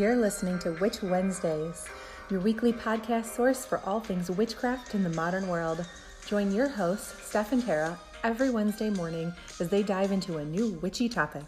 You're 0.00 0.16
listening 0.16 0.58
to 0.60 0.72
Witch 0.80 1.02
Wednesdays, 1.02 1.86
your 2.30 2.40
weekly 2.40 2.72
podcast 2.72 3.26
source 3.26 3.66
for 3.66 3.82
all 3.84 4.00
things 4.00 4.30
witchcraft 4.30 4.94
in 4.94 5.02
the 5.02 5.10
modern 5.10 5.46
world. 5.46 5.84
Join 6.26 6.50
your 6.54 6.68
hosts, 6.68 7.22
Steph 7.28 7.52
and 7.52 7.62
Tara, 7.62 8.00
every 8.24 8.48
Wednesday 8.48 8.88
morning 8.88 9.30
as 9.60 9.68
they 9.68 9.82
dive 9.82 10.10
into 10.10 10.38
a 10.38 10.44
new 10.46 10.70
witchy 10.80 11.06
topic. 11.10 11.42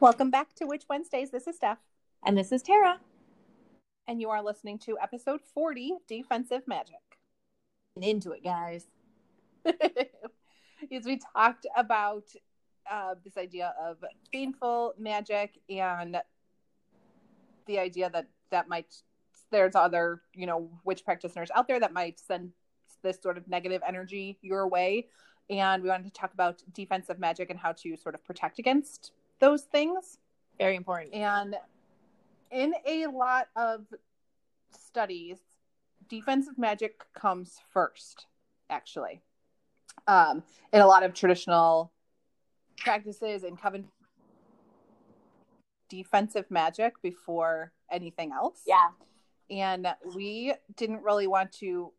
Welcome 0.00 0.30
back 0.30 0.54
to 0.54 0.64
Witch 0.64 0.84
Wednesdays. 0.88 1.30
This 1.30 1.46
is 1.46 1.56
Steph, 1.56 1.76
And 2.24 2.38
this 2.38 2.50
is 2.50 2.62
Tara. 2.62 3.00
And 4.08 4.20
you 4.20 4.30
are 4.30 4.42
listening 4.42 4.78
to 4.78 4.96
episode 5.02 5.40
40 5.54 5.94
Defensive 6.06 6.62
Magic. 6.66 6.94
Into 8.00 8.32
it, 8.32 8.44
guys. 8.44 8.86
as 9.64 11.04
we 11.04 11.18
talked 11.34 11.66
about 11.76 12.24
uh, 12.90 13.14
this 13.24 13.36
idea 13.36 13.74
of 13.82 13.96
baneful 14.32 14.94
magic 14.98 15.58
and 15.68 16.18
the 17.66 17.78
idea 17.78 18.08
that 18.10 18.28
that 18.50 18.68
might 18.68 18.94
there's 19.50 19.74
other 19.74 20.22
you 20.34 20.46
know 20.46 20.70
witch 20.84 21.04
practitioners 21.04 21.50
out 21.54 21.66
there 21.66 21.80
that 21.80 21.92
might 21.92 22.20
send 22.20 22.52
this 23.02 23.20
sort 23.20 23.36
of 23.36 23.48
negative 23.48 23.82
energy 23.86 24.38
your 24.40 24.68
way 24.68 25.06
and 25.50 25.82
we 25.82 25.88
wanted 25.88 26.04
to 26.04 26.12
talk 26.12 26.32
about 26.32 26.62
defensive 26.74 27.18
magic 27.18 27.50
and 27.50 27.58
how 27.58 27.72
to 27.72 27.96
sort 27.96 28.14
of 28.14 28.24
protect 28.24 28.58
against 28.60 29.12
those 29.40 29.62
things 29.62 30.18
Very 30.58 30.76
important. 30.76 31.12
and 31.12 31.56
in 32.56 32.74
a 32.86 33.06
lot 33.06 33.48
of 33.54 33.84
studies, 34.70 35.38
defensive 36.08 36.56
magic 36.56 37.04
comes 37.14 37.58
first, 37.70 38.26
actually. 38.70 39.20
Um, 40.08 40.42
in 40.72 40.80
a 40.80 40.86
lot 40.86 41.02
of 41.02 41.12
traditional 41.12 41.92
practices 42.78 43.44
and 43.44 43.60
coven 43.60 43.88
defensive 45.88 46.46
magic 46.50 47.00
before 47.02 47.72
anything 47.90 48.32
else. 48.32 48.62
Yeah. 48.66 48.88
And 49.50 49.88
we 50.14 50.54
didn't 50.76 51.02
really 51.02 51.26
want 51.26 51.52
to 51.60 51.92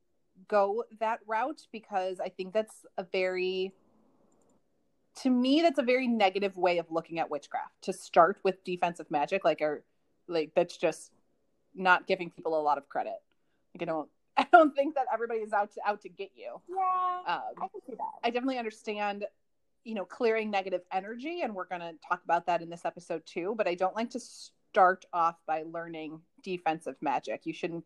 go 0.48 0.84
that 1.00 1.20
route 1.28 1.62
because 1.72 2.20
I 2.20 2.30
think 2.30 2.54
that's 2.54 2.86
a 2.98 3.04
very 3.04 3.74
to 5.22 5.32
me 5.32 5.62
that's 5.62 5.80
a 5.80 5.84
very 5.84 6.08
negative 6.08 6.56
way 6.58 6.78
of 6.78 6.86
looking 6.92 7.18
at 7.18 7.32
witchcraft 7.32 7.82
to 7.82 7.92
start 7.92 8.38
with 8.44 8.64
defensive 8.64 9.10
magic 9.10 9.44
like 9.44 9.62
or 9.62 9.84
like 10.28 10.52
that's 10.56 10.78
just 10.78 11.12
not 11.76 12.08
giving 12.08 12.30
people 12.30 12.60
a 12.60 12.62
lot 12.62 12.78
of 12.78 12.88
credit 12.90 13.18
like 13.74 13.82
i 13.82 13.86
don't 13.86 14.10
i 14.38 14.46
don't 14.52 14.76
think 14.76 14.96
that 14.96 15.06
everybody 15.14 15.40
is 15.40 15.54
out 15.54 15.72
to 15.74 15.82
out 15.86 16.02
to 16.02 16.10
get 16.10 16.32
you 16.36 16.62
Yeah. 16.70 16.76
I 17.28 17.36
um, 17.62 17.70
can 17.70 17.82
see 17.88 17.96
that. 17.98 18.12
i 18.24 18.30
definitely 18.30 18.58
understand 18.58 19.26
you 19.84 19.96
know 19.96 20.06
clearing 20.06 20.50
negative 20.52 20.82
energy 20.92 21.42
and 21.44 21.54
we're 21.56 21.66
going 21.66 21.82
to 21.82 21.94
talk 22.08 22.22
about 22.24 22.46
that 22.48 22.62
in 22.62 22.70
this 22.70 22.84
episode 22.86 23.24
too 23.26 23.54
but 23.58 23.68
i 23.68 23.76
don't 23.76 23.96
like 23.96 24.10
to 24.12 24.20
start 24.20 25.06
off 25.14 25.36
by 25.48 25.64
learning 25.72 26.20
defensive 26.44 26.96
magic 27.02 27.42
you 27.46 27.54
shouldn't 27.54 27.84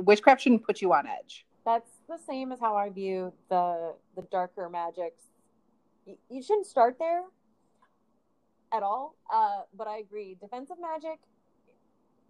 witchcraft 0.00 0.40
shouldn't 0.42 0.64
put 0.64 0.82
you 0.82 0.92
on 0.92 1.06
edge 1.06 1.46
That's 1.64 1.90
the 2.08 2.18
same 2.18 2.52
as 2.52 2.60
how 2.60 2.76
I 2.76 2.90
view 2.90 3.32
the 3.48 3.94
the 4.16 4.22
darker 4.30 4.68
magics. 4.68 5.24
You, 6.04 6.16
you 6.28 6.42
shouldn't 6.42 6.66
start 6.66 6.96
there 6.98 7.22
at 8.70 8.82
all. 8.82 9.16
Uh, 9.32 9.62
but 9.72 9.86
I 9.88 9.98
agree. 9.98 10.36
Defensive 10.38 10.76
magic, 10.78 11.18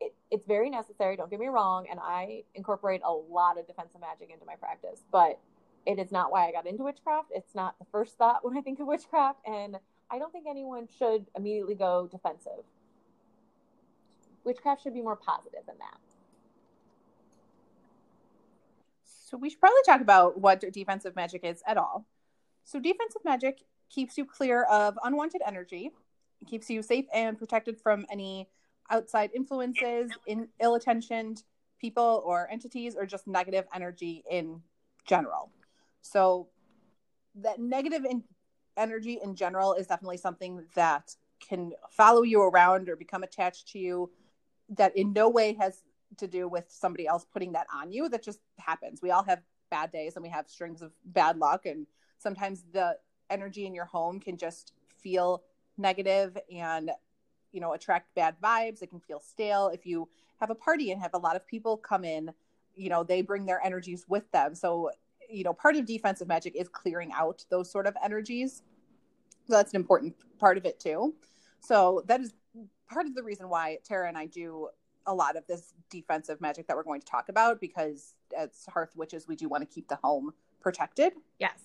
it, 0.00 0.14
it's 0.30 0.46
very 0.46 0.70
necessary. 0.70 1.16
Don't 1.16 1.30
get 1.30 1.40
me 1.40 1.46
wrong, 1.46 1.86
and 1.90 2.00
I 2.02 2.42
incorporate 2.54 3.00
a 3.04 3.12
lot 3.12 3.58
of 3.58 3.66
defensive 3.66 4.00
magic 4.00 4.30
into 4.32 4.44
my 4.46 4.56
practice. 4.56 5.04
But 5.10 5.38
it 5.86 5.98
is 5.98 6.10
not 6.10 6.32
why 6.32 6.48
I 6.48 6.52
got 6.52 6.66
into 6.66 6.82
witchcraft. 6.82 7.28
It's 7.32 7.54
not 7.54 7.78
the 7.78 7.84
first 7.92 8.16
thought 8.16 8.44
when 8.44 8.56
I 8.56 8.60
think 8.60 8.80
of 8.80 8.86
witchcraft, 8.86 9.40
and 9.46 9.76
I 10.10 10.18
don't 10.18 10.32
think 10.32 10.46
anyone 10.48 10.88
should 10.98 11.26
immediately 11.36 11.74
go 11.74 12.08
defensive. 12.10 12.64
Witchcraft 14.44 14.82
should 14.82 14.94
be 14.94 15.02
more 15.02 15.16
positive 15.16 15.60
than 15.66 15.76
that. 15.78 15.98
So 19.04 19.38
we 19.38 19.50
should 19.50 19.60
probably 19.60 19.80
talk 19.86 20.00
about 20.00 20.38
what 20.38 20.60
defensive 20.72 21.16
magic 21.16 21.44
is 21.44 21.62
at 21.66 21.76
all. 21.76 22.06
So 22.62 22.78
defensive 22.78 23.22
magic 23.24 23.62
keeps 23.90 24.16
you 24.18 24.24
clear 24.24 24.64
of 24.64 24.98
unwanted 25.02 25.40
energy, 25.46 25.90
keeps 26.46 26.68
you 26.70 26.82
safe 26.82 27.06
and 27.12 27.38
protected 27.38 27.80
from 27.80 28.06
any 28.10 28.48
outside 28.90 29.30
influences, 29.34 30.10
in 30.26 30.48
ill-attentioned 30.60 31.42
people 31.80 32.22
or 32.24 32.48
entities, 32.50 32.94
or 32.96 33.06
just 33.06 33.26
negative 33.26 33.64
energy 33.74 34.24
in 34.30 34.60
general. 35.06 35.50
So 36.00 36.48
that 37.36 37.58
negative 37.58 38.04
in- 38.04 38.24
energy 38.76 39.18
in 39.22 39.34
general 39.34 39.74
is 39.74 39.86
definitely 39.86 40.16
something 40.16 40.64
that 40.74 41.14
can 41.40 41.72
follow 41.90 42.22
you 42.22 42.42
around 42.42 42.88
or 42.88 42.96
become 42.96 43.22
attached 43.22 43.68
to 43.68 43.78
you 43.78 44.10
that 44.70 44.96
in 44.96 45.12
no 45.12 45.28
way 45.28 45.52
has 45.54 45.82
to 46.16 46.26
do 46.26 46.48
with 46.48 46.64
somebody 46.68 47.06
else 47.06 47.26
putting 47.30 47.52
that 47.52 47.66
on 47.74 47.92
you. 47.92 48.08
That 48.08 48.22
just 48.22 48.40
happens. 48.58 49.02
We 49.02 49.10
all 49.10 49.24
have 49.24 49.42
bad 49.70 49.90
days 49.90 50.16
and 50.16 50.22
we 50.22 50.28
have 50.30 50.48
strings 50.48 50.80
of 50.80 50.92
bad 51.04 51.36
luck. 51.36 51.66
And 51.66 51.86
sometimes 52.18 52.64
the 52.72 52.96
energy 53.28 53.66
in 53.66 53.74
your 53.74 53.84
home 53.86 54.20
can 54.20 54.36
just 54.36 54.72
feel 55.02 55.42
negative 55.76 56.38
and, 56.54 56.90
you 57.54 57.60
know, 57.60 57.72
attract 57.72 58.14
bad 58.14 58.34
vibes. 58.42 58.82
It 58.82 58.90
can 58.90 59.00
feel 59.00 59.20
stale. 59.20 59.68
If 59.72 59.86
you 59.86 60.08
have 60.40 60.50
a 60.50 60.54
party 60.54 60.90
and 60.90 61.00
have 61.00 61.14
a 61.14 61.18
lot 61.18 61.36
of 61.36 61.46
people 61.46 61.76
come 61.76 62.04
in, 62.04 62.32
you 62.74 62.88
know, 62.90 63.04
they 63.04 63.22
bring 63.22 63.46
their 63.46 63.64
energies 63.64 64.04
with 64.08 64.30
them. 64.32 64.54
So, 64.54 64.90
you 65.30 65.44
know, 65.44 65.54
part 65.54 65.76
of 65.76 65.86
defensive 65.86 66.26
magic 66.26 66.56
is 66.56 66.68
clearing 66.68 67.12
out 67.14 67.44
those 67.50 67.70
sort 67.70 67.86
of 67.86 67.96
energies. 68.04 68.62
So 69.46 69.54
that's 69.54 69.72
an 69.72 69.76
important 69.76 70.16
part 70.38 70.58
of 70.58 70.66
it 70.66 70.80
too. 70.80 71.14
So 71.60 72.02
that 72.06 72.20
is 72.20 72.34
part 72.90 73.06
of 73.06 73.14
the 73.14 73.22
reason 73.22 73.48
why 73.48 73.78
Tara 73.84 74.08
and 74.08 74.18
I 74.18 74.26
do 74.26 74.68
a 75.06 75.14
lot 75.14 75.36
of 75.36 75.46
this 75.46 75.74
defensive 75.90 76.40
magic 76.40 76.66
that 76.66 76.76
we're 76.76 76.82
going 76.82 77.00
to 77.00 77.06
talk 77.06 77.28
about 77.28 77.60
because 77.60 78.14
as 78.36 78.66
hearth 78.68 78.96
witches 78.96 79.28
we 79.28 79.36
do 79.36 79.48
want 79.48 79.62
to 79.62 79.72
keep 79.72 79.86
the 79.86 79.98
home 80.02 80.32
protected 80.62 81.12
Yes. 81.38 81.58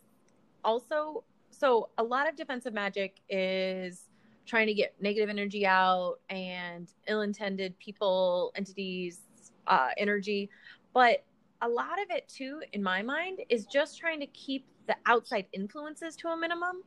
Also, 0.64 1.24
so 1.52 1.90
a 1.98 2.04
lot 2.04 2.28
of 2.28 2.36
defensive 2.36 2.74
magic 2.74 3.22
is 3.30 4.09
trying 4.50 4.68
to 4.68 4.74
get 4.74 4.96
negative 5.00 5.30
energy 5.30 5.66
out 5.66 6.16
and 6.30 6.92
ill-intended 7.08 7.78
people, 7.80 8.52
entities, 8.56 9.22
uh, 9.68 9.90
energy, 9.98 10.50
but 10.94 11.24
a 11.62 11.68
lot 11.68 12.02
of 12.02 12.10
it 12.10 12.28
too, 12.28 12.62
in 12.74 12.82
my 12.82 13.02
mind, 13.02 13.40
is 13.50 13.66
just 13.66 14.00
trying 14.00 14.20
to 14.20 14.28
keep 14.28 14.66
the 14.88 14.96
outside 15.06 15.46
influences 15.54 16.16
to 16.16 16.30
a 16.30 16.38
minimum. 16.38 16.82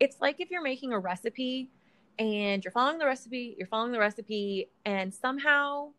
It's 0.00 0.20
like 0.20 0.40
if 0.40 0.50
you're 0.50 0.62
making 0.62 0.92
a 0.92 0.98
recipe 0.98 1.70
and 2.18 2.64
you're 2.64 2.72
following 2.72 2.98
the 2.98 3.06
recipe, 3.06 3.54
you're 3.58 3.66
following 3.66 3.92
the 3.92 3.98
recipe, 3.98 4.70
and 4.86 5.12
somehow 5.12 5.90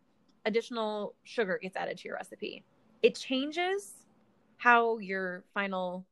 additional 0.45 1.13
sugar 1.25 1.59
gets 1.61 1.75
added 1.75 1.97
to 1.99 2.07
your 2.07 2.15
recipe. 2.15 2.63
It 3.03 3.15
changes 3.15 3.93
how 4.57 4.97
your 4.97 5.43
final 5.53 6.05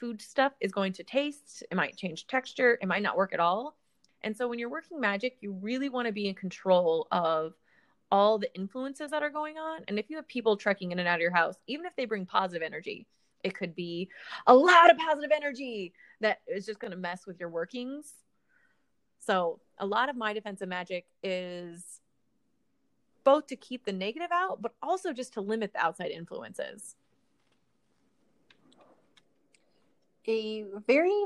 food 0.00 0.20
stuff 0.20 0.52
is 0.60 0.72
going 0.72 0.92
to 0.94 1.04
taste. 1.04 1.62
It 1.70 1.76
might 1.76 1.96
change 1.96 2.26
texture. 2.26 2.78
It 2.82 2.88
might 2.88 3.02
not 3.02 3.16
work 3.16 3.32
at 3.32 3.38
all. 3.38 3.76
And 4.24 4.36
so 4.36 4.48
when 4.48 4.58
you're 4.58 4.68
working 4.70 5.00
magic, 5.00 5.36
you 5.40 5.52
really 5.52 5.88
want 5.88 6.06
to 6.06 6.12
be 6.12 6.28
in 6.28 6.34
control 6.34 7.08
of 7.10 7.54
all 8.10 8.38
the 8.38 8.54
influences 8.54 9.10
that 9.10 9.22
are 9.22 9.30
going 9.30 9.56
on. 9.56 9.80
And 9.88 9.98
if 9.98 10.10
you 10.10 10.16
have 10.16 10.28
people 10.28 10.56
trekking 10.56 10.92
in 10.92 10.98
and 10.98 11.08
out 11.08 11.16
of 11.16 11.20
your 11.20 11.32
house, 11.32 11.56
even 11.66 11.86
if 11.86 11.96
they 11.96 12.04
bring 12.04 12.26
positive 12.26 12.62
energy, 12.62 13.06
it 13.42 13.54
could 13.56 13.74
be 13.74 14.08
a 14.46 14.54
lot 14.54 14.90
of 14.90 14.98
positive 14.98 15.30
energy 15.34 15.92
that 16.20 16.40
is 16.46 16.66
just 16.66 16.78
going 16.78 16.92
to 16.92 16.96
mess 16.96 17.26
with 17.26 17.40
your 17.40 17.48
workings. 17.48 18.12
So 19.18 19.60
a 19.78 19.86
lot 19.86 20.08
of 20.08 20.16
my 20.16 20.32
defensive 20.32 20.68
magic 20.68 21.06
is 21.22 22.00
both 23.24 23.46
to 23.48 23.56
keep 23.56 23.84
the 23.84 23.92
negative 23.92 24.30
out, 24.32 24.60
but 24.60 24.74
also 24.82 25.12
just 25.12 25.34
to 25.34 25.40
limit 25.40 25.72
the 25.72 25.84
outside 25.84 26.10
influences. 26.10 26.96
a 30.28 30.64
very 30.86 31.24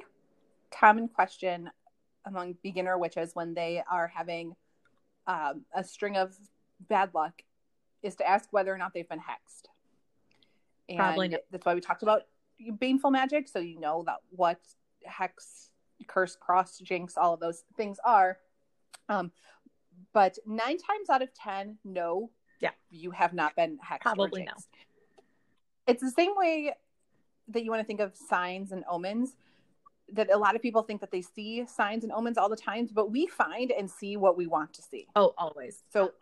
common 0.71 1.09
question 1.09 1.71
among 2.27 2.57
beginner 2.63 2.99
witches 2.99 3.31
when 3.35 3.55
they 3.55 3.83
are 3.91 4.09
having 4.09 4.55
um, 5.27 5.65
a 5.75 5.83
string 5.83 6.17
of 6.17 6.35
bad 6.89 7.15
luck 7.15 7.43
is 8.03 8.17
to 8.17 8.29
ask 8.29 8.49
whether 8.53 8.73
or 8.75 8.79
not 8.79 8.93
they've 8.93 9.09
been 9.09 9.19
hexed 9.19 9.69
and 10.89 10.99
Probably 10.99 11.29
not. 11.29 11.41
that's 11.51 11.65
why 11.65 11.75
we 11.75 11.81
talked 11.81 12.03
about 12.03 12.23
baneful 12.79 13.11
magic 13.11 13.49
so 13.49 13.59
you 13.59 13.81
know 13.81 14.03
that 14.07 14.17
what 14.31 14.61
hex 15.05 15.71
curse 16.07 16.37
cross 16.39 16.79
jinx 16.79 17.17
all 17.17 17.35
of 17.35 17.41
those 17.41 17.65
things 17.77 17.99
are 18.05 18.39
um, 19.09 19.31
but 20.13 20.37
nine 20.47 20.77
times 20.79 21.09
out 21.11 21.23
of 21.23 21.33
ten 21.35 21.79
no 21.85 22.31
Yeah. 22.61 22.71
you 22.91 23.11
have 23.13 23.33
not 23.33 23.57
been 23.57 23.79
hexed 23.79 24.01
Probably 24.03 24.45
no. 24.45 24.53
it's 25.87 26.03
the 26.03 26.11
same 26.11 26.33
way 26.37 26.75
that 27.49 27.65
you 27.65 27.71
want 27.71 27.81
to 27.81 27.87
think 27.87 28.01
of 28.01 28.15
signs 28.17 28.73
and 28.73 28.85
omens 28.91 29.37
that 30.13 30.33
a 30.33 30.39
lot 30.39 30.55
of 30.55 30.63
people 30.63 30.83
think 30.83 31.01
that 31.01 31.11
they 31.11 31.23
see 31.23 31.67
signs 31.67 32.05
and 32.05 32.13
omens 32.13 32.39
all 32.39 32.49
the 32.49 32.57
times, 32.57 32.93
but 32.93 33.11
we 33.11 33.27
find 33.27 33.73
and 33.73 33.91
see 33.91 34.17
what 34.17 34.37
we 34.37 34.47
want 34.47 34.73
to 34.75 34.83
see 34.83 35.07
Oh, 35.17 35.35
always. 35.37 35.83
so 35.93 36.13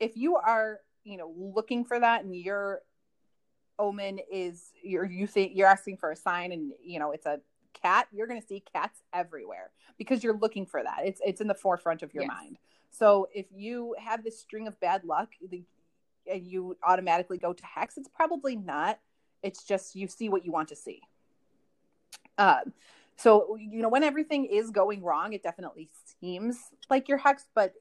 if 0.00 0.16
you 0.16 0.36
are 0.36 0.80
you 1.04 1.16
know 1.16 1.32
looking 1.36 1.84
for 1.84 1.98
that 1.98 2.24
and 2.24 2.34
you're 2.34 2.82
omen 3.78 4.18
is 4.30 4.72
you're 4.82 5.04
you 5.04 5.26
think 5.26 5.52
you're 5.54 5.68
asking 5.68 5.96
for 5.96 6.10
a 6.10 6.16
sign 6.16 6.52
and 6.52 6.72
you 6.82 6.98
know 6.98 7.12
it's 7.12 7.26
a 7.26 7.40
cat, 7.80 8.08
you're 8.12 8.26
going 8.26 8.40
to 8.40 8.46
see 8.46 8.62
cats 8.72 9.00
everywhere 9.12 9.70
because 9.98 10.24
you're 10.24 10.36
looking 10.36 10.66
for 10.66 10.82
that. 10.82 11.00
It's 11.04 11.20
it's 11.24 11.40
in 11.40 11.46
the 11.48 11.54
forefront 11.54 12.02
of 12.02 12.12
your 12.14 12.24
Yes. 12.24 12.32
mind. 12.32 12.58
So 12.90 13.28
if 13.34 13.46
you 13.54 13.94
have 13.98 14.24
this 14.24 14.40
string 14.40 14.66
of 14.66 14.78
bad 14.80 15.04
luck 15.04 15.28
the, 15.50 15.62
and 16.30 16.46
you 16.46 16.76
automatically 16.82 17.38
go 17.38 17.52
to 17.52 17.64
hex, 17.66 17.96
it's 17.96 18.08
probably 18.08 18.56
not. 18.56 18.98
It's 19.42 19.62
just 19.64 19.94
you 19.94 20.08
see 20.08 20.28
what 20.28 20.44
you 20.44 20.50
want 20.52 20.68
to 20.70 20.76
see. 20.76 21.02
Um, 22.36 22.72
so 23.18 23.56
you 23.58 23.82
know 23.82 23.88
when 23.88 24.04
everything 24.04 24.46
is 24.46 24.70
going 24.70 25.02
wrong, 25.02 25.32
it 25.32 25.42
definitely 25.42 25.90
seems 26.20 26.56
like 26.88 27.08
you're 27.08 27.18
hexed, 27.18 27.46
but 27.54 27.74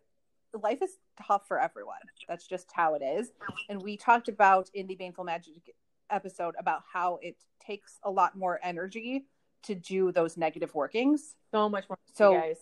life 0.61 0.81
is 0.81 0.97
tough 1.25 1.47
for 1.47 1.59
everyone. 1.59 1.97
That's 2.27 2.47
just 2.47 2.69
how 2.73 2.95
it 2.95 3.03
is. 3.03 3.31
And 3.69 3.81
we 3.81 3.97
talked 3.97 4.27
about 4.27 4.69
in 4.73 4.87
the 4.87 4.95
Baneful 4.95 5.23
Magic 5.23 5.75
episode 6.09 6.55
about 6.57 6.81
how 6.91 7.19
it 7.21 7.37
takes 7.63 7.99
a 8.03 8.09
lot 8.09 8.35
more 8.35 8.59
energy 8.63 9.25
to 9.63 9.75
do 9.75 10.11
those 10.11 10.37
negative 10.37 10.73
workings. 10.73 11.35
So 11.51 11.69
much 11.69 11.87
more. 11.89 11.97
So- 12.13 12.33
you 12.33 12.39
guys. 12.39 12.57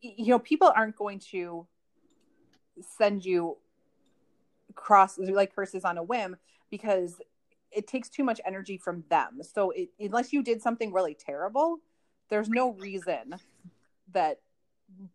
You 0.00 0.26
know, 0.28 0.38
people 0.38 0.72
aren't 0.74 0.94
going 0.94 1.18
to 1.32 1.66
send 2.96 3.24
you 3.24 3.56
cross 4.76 5.18
like 5.18 5.54
curses 5.54 5.84
on 5.84 5.98
a 5.98 6.02
whim 6.02 6.36
because 6.70 7.20
it 7.74 7.86
takes 7.86 8.08
too 8.08 8.24
much 8.24 8.40
energy 8.44 8.78
from 8.78 9.04
them. 9.10 9.40
So 9.42 9.70
it, 9.70 9.90
unless 9.98 10.32
you 10.32 10.42
did 10.42 10.62
something 10.62 10.92
really 10.92 11.14
terrible, 11.14 11.78
there's 12.28 12.48
no 12.48 12.72
reason 12.72 13.34
that 14.12 14.40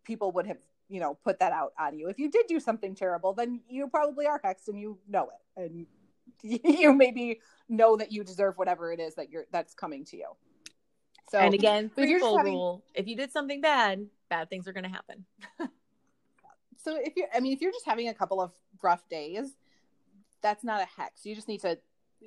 people 0.04 0.32
would 0.32 0.46
have 0.46 0.58
you 0.88 1.00
know 1.00 1.18
put 1.24 1.38
that 1.40 1.52
out 1.52 1.72
on 1.78 1.98
you. 1.98 2.08
If 2.08 2.18
you 2.18 2.30
did 2.30 2.46
do 2.48 2.60
something 2.60 2.94
terrible, 2.94 3.32
then 3.32 3.60
you 3.68 3.88
probably 3.88 4.26
are 4.26 4.40
hexed 4.40 4.68
and 4.68 4.78
you 4.78 4.98
know 5.08 5.28
it, 5.56 5.62
and 5.62 5.86
you 6.42 6.92
maybe 6.92 7.40
know 7.68 7.96
that 7.96 8.12
you 8.12 8.24
deserve 8.24 8.58
whatever 8.58 8.92
it 8.92 9.00
is 9.00 9.14
that 9.14 9.30
you're 9.30 9.46
that's 9.52 9.74
coming 9.74 10.04
to 10.06 10.16
you. 10.16 10.28
So 11.30 11.38
and 11.38 11.54
again, 11.54 11.90
but 11.94 12.04
if 12.04 12.10
you're 12.10 12.18
threefold 12.18 12.38
having- 12.38 12.54
rule: 12.54 12.84
if 12.94 13.06
you 13.06 13.16
did 13.16 13.32
something 13.32 13.60
bad, 13.60 14.06
bad 14.28 14.50
things 14.50 14.66
are 14.66 14.72
going 14.72 14.84
to 14.84 14.90
happen. 14.90 15.24
so 16.82 16.96
if 16.98 17.14
you're 17.16 17.28
i 17.34 17.40
mean 17.40 17.52
if 17.52 17.60
you're 17.60 17.72
just 17.72 17.86
having 17.86 18.08
a 18.08 18.14
couple 18.14 18.40
of 18.40 18.52
rough 18.82 19.06
days 19.08 19.56
that's 20.42 20.64
not 20.64 20.80
a 20.80 20.86
hex 21.00 21.24
you 21.24 21.34
just 21.34 21.48
need 21.48 21.60
to 21.60 21.78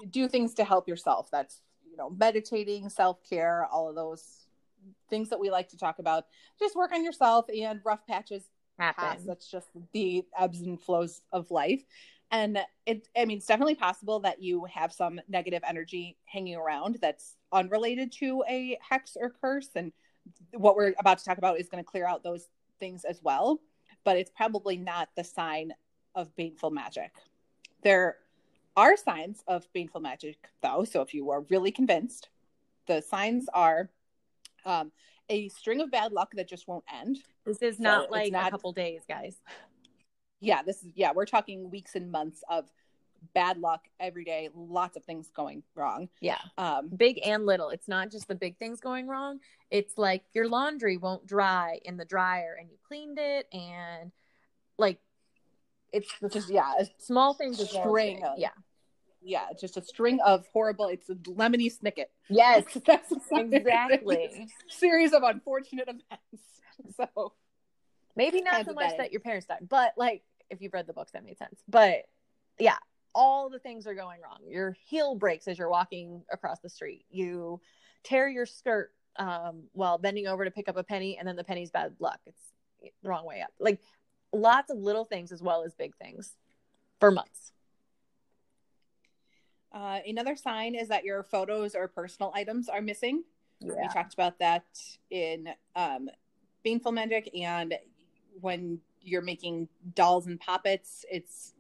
do 0.10 0.28
things 0.28 0.54
to 0.56 0.64
help 0.64 0.88
yourself. 0.88 1.30
That's 1.32 1.62
you 1.90 1.98
know 1.98 2.10
meditating 2.10 2.90
self-care 2.90 3.68
all 3.72 3.90
of 3.90 3.96
those 3.96 4.48
things 5.10 5.30
that 5.30 5.40
we 5.40 5.50
like 5.50 5.70
to 5.70 5.78
talk 5.78 6.00
about. 6.00 6.26
Just 6.60 6.76
work 6.76 6.92
on 6.92 7.04
yourself 7.04 7.46
and 7.50 7.80
rough 7.84 8.06
patches 8.08 8.44
pass 8.80 8.96
Happen. 8.98 9.28
that's 9.28 9.50
just 9.50 9.68
the 9.94 10.26
ebbs 10.38 10.62
and 10.62 10.82
flows 10.82 11.22
of 11.32 11.52
life. 11.52 11.84
And 12.32 12.60
it 12.86 13.08
i 13.16 13.26
mean 13.26 13.38
it's 13.38 13.46
definitely 13.46 13.76
possible 13.76 14.20
that 14.22 14.42
you 14.42 14.66
have 14.66 14.92
some 14.92 15.22
negative 15.28 15.62
energy 15.68 16.18
hanging 16.26 16.56
around 16.56 16.98
that's 17.02 17.36
unrelated 17.52 18.12
to 18.14 18.44
a 18.50 18.78
hex 18.88 19.16
or 19.20 19.30
curse. 19.30 19.70
And 19.76 19.92
what 20.54 20.76
we're 20.76 20.94
about 21.00 21.20
to 21.20 21.26
talk 21.26 21.38
about 21.38 21.60
is 21.60 21.70
going 21.70 21.84
to 21.84 21.90
clear 21.90 22.08
out 22.08 22.24
those 22.24 22.48
things 22.80 23.06
as 23.06 23.22
well. 23.22 23.60
But 24.04 24.18
it's 24.18 24.32
probably 24.36 24.78
not 24.78 25.10
the 25.16 25.24
sign 25.24 25.74
of 26.16 26.36
baneful 26.36 26.72
magic. 26.72 27.12
There 27.84 28.18
are 28.76 28.98
signs 28.98 29.44
of 29.48 29.68
baneful 29.74 30.02
magic 30.02 30.50
though 30.62 30.84
so 30.84 31.02
if 31.02 31.14
you 31.14 31.30
are 31.30 31.42
really 31.50 31.72
convinced 31.72 32.30
the 32.88 33.02
signs 33.02 33.46
are 33.54 33.90
um, 34.66 34.92
a 35.30 35.48
string 35.50 35.80
of 35.82 35.92
bad 35.92 36.12
luck 36.12 36.32
that 36.36 36.48
just 36.50 36.68
won't 36.68 36.84
end 36.94 37.20
This 37.46 37.62
is 37.62 37.78
So 37.78 37.84
not 37.84 38.12
like 38.12 38.32
not- 38.32 38.48
a 38.48 38.52
couple 38.52 38.72
days, 38.74 39.02
guys. 39.08 39.38
yeah 40.42 40.62
this 40.64 40.84
is 40.84 40.92
yeah 40.96 41.12
we're 41.16 41.26
talking 41.26 41.70
weeks 41.70 41.96
and 41.96 42.12
months 42.12 42.44
of 42.50 42.70
bad 43.34 43.58
luck 43.58 43.82
every 44.02 44.26
day 44.26 44.50
lots 44.54 44.98
of 44.98 45.04
things 45.06 45.30
going 45.34 45.64
wrong 45.76 46.10
Yeah, 46.20 46.40
um 46.58 46.90
big 46.90 47.20
and 47.26 47.46
little. 47.46 47.70
It's 47.70 47.88
not 47.88 48.12
just 48.12 48.28
the 48.28 48.36
big 48.36 48.58
things 48.58 48.82
going 48.82 49.08
wrong. 49.08 49.40
It's 49.72 49.98
like 49.98 50.24
your 50.34 50.50
laundry 50.50 50.98
won't 50.98 51.26
dry 51.26 51.80
in 51.86 51.96
the 51.96 52.04
dryer, 52.04 52.58
and 52.60 52.70
you 52.70 52.76
cleaned 52.86 53.18
it, 53.20 53.48
and 53.54 54.12
like 54.78 55.00
it's 55.94 56.10
just 56.32 56.50
yeah 56.50 56.74
a 56.80 56.86
small 56.98 57.34
things. 57.34 57.60
as 57.62 57.70
String 57.70 58.24
of- 58.24 58.38
Yeah. 58.38 58.50
yeah 59.22 59.46
just 59.60 59.78
a 59.78 59.82
string 59.82 60.20
of 60.26 60.46
horrible 60.52 60.88
it's 60.88 61.10
a 61.10 61.16
lemony 61.16 61.72
snicket 61.72 62.08
Yes. 62.30 62.66
that's. 62.86 63.12
Exactly. 63.32 64.48
series 64.68 65.14
of 65.14 65.24
unfortunate 65.24 65.88
events 65.88 66.44
so 66.98 67.34
Maybe 68.16 68.42
not 68.42 68.54
Kinds 68.54 68.68
so 68.68 68.74
much 68.74 68.90
bad. 68.92 69.00
that 69.00 69.12
your 69.12 69.22
parents 69.22 69.48
died, 69.48 69.68
but 69.68 69.94
like 69.98 70.22
if 70.52 70.62
you've 70.62 70.74
read 70.74 70.86
the 70.86 70.94
books, 70.94 71.14
that 71.14 71.24
made 71.26 71.38
sense. 71.40 71.60
But 71.68 72.04
yeah, 72.60 72.76
all 73.16 73.50
the 73.50 73.58
things 73.58 73.88
are 73.88 73.96
going 73.96 74.20
wrong. 74.22 74.38
Your 74.48 74.76
heel 74.86 75.16
breaks 75.16 75.48
as 75.48 75.58
you're 75.58 75.70
walking 75.70 76.22
across 76.32 76.60
the 76.60 76.70
street. 76.70 77.06
You 77.10 77.60
tear 78.04 78.30
your 78.30 78.46
skirt 78.46 78.92
um, 79.18 79.64
while 79.72 79.98
bending 79.98 80.28
over 80.28 80.46
to 80.46 80.52
pick 80.52 80.70
up 80.70 80.78
a 80.78 80.84
penny, 80.84 81.18
and 81.18 81.28
then 81.28 81.36
the 81.36 81.44
penny's 81.44 81.72
bad 81.72 81.96
luck. 82.00 82.20
It's 82.28 82.38
the 83.02 83.10
wrong 83.10 83.26
way 83.26 83.42
up. 83.42 83.50
Like 83.60 83.82
lots 84.34 84.72
of 84.72 84.78
little 84.78 85.06
things 85.06 85.32
as 85.32 85.42
well 85.42 85.64
as 85.64 85.74
big 85.74 85.96
things 85.96 86.34
for 87.00 87.12
months. 87.12 87.52
uh, 89.74 90.00
another 90.08 90.36
sign 90.36 90.76
is 90.76 90.88
that 90.90 91.04
your 91.04 91.24
photos 91.24 91.76
or 91.76 91.88
personal 91.88 92.32
items 92.36 92.70
are 92.70 92.82
missing. 92.82 93.24
We 93.82 93.88
talked 93.90 94.14
about 94.14 94.40
that 94.40 94.66
in 95.10 95.50
um, 95.76 96.10
Baneful 96.64 96.92
Magic, 96.92 97.30
and 97.40 97.74
when 98.42 98.80
you're 99.02 99.22
making 99.22 99.70
dolls 99.96 100.28
and 100.28 100.40
poppets, 100.40 101.06
it's 101.10 101.54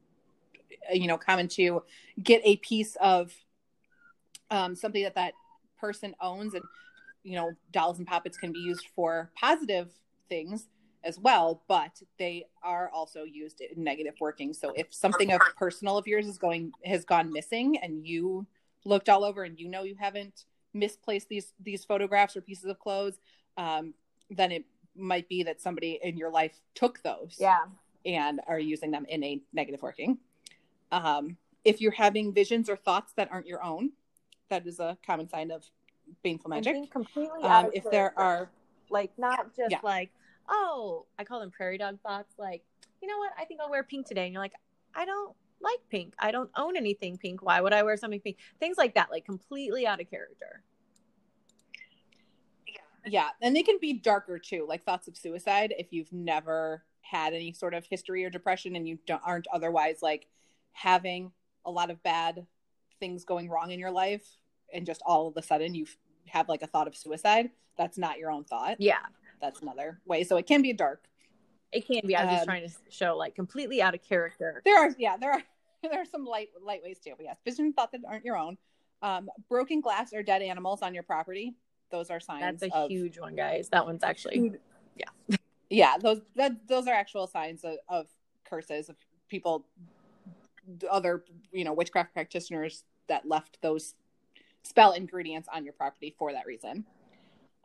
uh, 0.89 0.93
you 0.93 1.07
know 1.07 1.17
common 1.17 1.47
to 1.49 1.83
get 2.21 2.41
a 2.43 2.57
piece 2.57 2.95
of 2.97 3.33
um, 4.51 4.75
something 4.75 5.03
that 5.03 5.15
that 5.15 5.33
person 5.79 6.13
owns, 6.21 6.53
and 6.53 6.63
you 7.23 7.35
know 7.35 7.53
dolls 7.71 7.99
and 7.99 8.07
poppets 8.07 8.37
can 8.37 8.51
be 8.51 8.59
used 8.59 8.87
for 8.95 9.31
positive 9.39 9.89
things 10.29 10.67
as 11.03 11.19
well, 11.19 11.63
but 11.67 12.01
they 12.17 12.45
are 12.63 12.89
also 12.89 13.23
used 13.23 13.61
in 13.61 13.83
negative 13.83 14.15
working. 14.19 14.53
So 14.53 14.73
if 14.75 14.93
something 14.93 15.31
of 15.31 15.41
personal 15.57 15.97
of 15.97 16.07
yours 16.07 16.27
is 16.27 16.37
going 16.37 16.71
has 16.85 17.05
gone 17.05 17.31
missing, 17.31 17.77
and 17.77 18.05
you 18.05 18.45
looked 18.85 19.09
all 19.09 19.23
over 19.23 19.43
and 19.43 19.59
you 19.59 19.67
know 19.69 19.83
you 19.83 19.95
haven't 19.99 20.45
misplaced 20.73 21.29
these 21.29 21.53
these 21.59 21.85
photographs 21.85 22.35
or 22.35 22.41
pieces 22.41 22.65
of 22.65 22.79
clothes, 22.79 23.19
um, 23.57 23.93
then 24.29 24.51
it 24.51 24.65
might 24.95 25.27
be 25.27 25.43
that 25.43 25.61
somebody 25.61 25.99
in 26.03 26.17
your 26.17 26.29
life 26.29 26.59
took 26.75 27.01
those 27.03 27.37
Yeah. 27.39 27.65
and 28.05 28.41
are 28.47 28.59
using 28.59 28.91
them 28.91 29.05
in 29.09 29.23
a 29.23 29.41
negative 29.51 29.81
working. 29.81 30.19
Um, 30.91 31.37
if 31.63 31.81
you're 31.81 31.91
having 31.91 32.33
visions 32.33 32.69
or 32.69 32.75
thoughts 32.75 33.13
that 33.13 33.31
aren't 33.31 33.47
your 33.47 33.63
own, 33.63 33.91
that 34.49 34.67
is 34.67 34.79
a 34.79 34.97
common 35.05 35.27
sign 35.27 35.49
of 35.49 35.65
baneful 36.23 36.49
magic. 36.49 36.73
being 36.73 36.87
completely 36.87 37.41
Um, 37.41 37.71
if 37.73 37.89
there 37.89 38.13
are, 38.19 38.51
like 38.89 39.17
not 39.17 39.55
just 39.55 39.71
Yeah. 39.71 39.79
like 39.81 40.11
oh 40.49 41.05
i 41.17 41.23
call 41.23 41.39
them 41.39 41.51
prairie 41.51 41.77
dog 41.77 41.99
thoughts 42.01 42.33
like 42.37 42.63
you 43.01 43.07
know 43.07 43.17
what? 43.17 43.31
I 43.37 43.45
think 43.45 43.59
i'll 43.61 43.69
wear 43.69 43.83
pink 43.83 44.07
today. 44.07 44.25
And 44.25 44.33
you're 44.33 44.41
like 44.41 44.53
i 44.95 45.05
don't 45.05 45.35
like 45.63 45.79
pink. 45.89 46.13
I 46.19 46.31
don't 46.31 46.51
own 46.57 46.75
anything 46.75 47.17
pink. 47.17 47.41
Why 47.41 47.61
would 47.61 47.73
i 47.73 47.83
wear 47.83 47.97
something 47.97 48.19
pink? 48.19 48.37
Things 48.59 48.77
like 48.77 48.95
that 48.95 49.09
like 49.09 49.25
completely 49.25 49.87
out 49.87 50.01
of 50.01 50.09
character. 50.09 50.63
Yeah, 53.05 53.29
and 53.41 53.55
they 53.55 53.63
can 53.63 53.77
be 53.81 53.93
darker 53.93 54.39
too, 54.39 54.65
like 54.67 54.83
thoughts 54.83 55.07
of 55.07 55.17
suicide. 55.17 55.73
If 55.77 55.91
you've 55.91 56.11
never 56.13 56.83
had 57.01 57.33
any 57.33 57.51
sort 57.51 57.73
of 57.73 57.85
history 57.89 58.23
or 58.23 58.29
depression, 58.29 58.75
and 58.75 58.87
you 58.87 58.97
don't, 59.05 59.21
aren't 59.25 59.47
otherwise 59.53 59.97
like 60.01 60.27
having 60.71 61.31
a 61.65 61.71
lot 61.71 61.91
of 61.91 62.01
bad 62.03 62.45
things 62.99 63.25
going 63.25 63.49
wrong 63.49 63.71
in 63.71 63.79
your 63.79 63.91
life, 63.91 64.25
and 64.73 64.85
just 64.85 65.01
all 65.05 65.27
of 65.27 65.35
a 65.35 65.41
sudden 65.41 65.75
you 65.75 65.85
have 66.27 66.47
like 66.47 66.61
a 66.61 66.67
thought 66.67 66.87
of 66.87 66.95
suicide, 66.95 67.49
that's 67.77 67.97
not 67.97 68.19
your 68.19 68.31
own 68.31 68.45
thought. 68.45 68.77
yeah 68.79 69.05
That's 69.43 69.61
another 69.61 69.99
way. 70.05 70.23
So 70.23 70.37
it 70.37 70.47
can 70.47 70.61
be 70.61 70.71
dark. 70.71 71.03
it 71.73 71.85
can 71.85 72.07
be 72.07 72.15
i 72.15 72.23
was 72.23 72.31
just 72.31 72.43
Um, 72.43 72.47
trying 72.47 72.69
to 72.69 72.73
show 72.89 73.17
like 73.17 73.35
completely 73.35 73.81
out 73.81 73.93
of 73.93 74.01
character 74.01 74.61
There 74.63 74.79
are, 74.79 74.95
yeah, 74.97 75.17
there 75.17 75.33
are 75.33 75.43
there 75.83 75.99
are 75.99 76.05
some 76.05 76.23
light 76.23 76.47
light 76.61 76.81
ways 76.81 76.99
too. 77.03 77.11
But 77.17 77.25
yes, 77.25 77.37
vision 77.43 77.73
thought 77.73 77.91
that 77.91 78.01
aren't 78.07 78.23
your 78.23 78.37
own. 78.37 78.57
Um, 79.01 79.29
broken 79.49 79.81
glass 79.81 80.13
or 80.13 80.23
dead 80.23 80.41
animals 80.41 80.81
on 80.81 80.93
your 80.93 81.03
property. 81.03 81.55
Those 81.91 82.09
are 82.09 82.21
signs. 82.21 82.61
that's 82.61 82.73
a 82.73 82.75
of, 82.75 82.89
huge 82.89 83.19
one 83.19 83.35
guys 83.35 83.67
that 83.69 83.85
one's 83.85 84.01
actually 84.03 84.53
yeah 84.95 85.35
Yeah, 85.69 85.97
those 85.97 86.21
that 86.35 86.67
those 86.67 86.87
are 86.87 86.93
actual 86.93 87.27
signs 87.27 87.65
of, 87.65 87.75
of 87.89 88.07
curses 88.45 88.87
of 88.89 88.95
people, 89.27 89.65
other 90.89 91.25
you 91.51 91.65
know 91.65 91.73
witchcraft 91.73 92.13
practitioners 92.13 92.85
that 93.07 93.27
left 93.27 93.57
those 93.61 93.95
spell 94.61 94.93
ingredients 94.93 95.49
on 95.53 95.65
your 95.65 95.73
property 95.73 96.15
for 96.17 96.31
that 96.31 96.45
reason. 96.45 96.85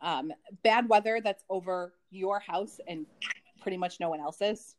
Um, 0.01 0.31
bad 0.63 0.87
weather 0.87 1.19
that's 1.23 1.43
over 1.49 1.93
your 2.09 2.39
house 2.39 2.79
and 2.87 3.05
pretty 3.61 3.77
much 3.77 3.99
no 3.99 4.09
one 4.09 4.19
else's. 4.19 4.75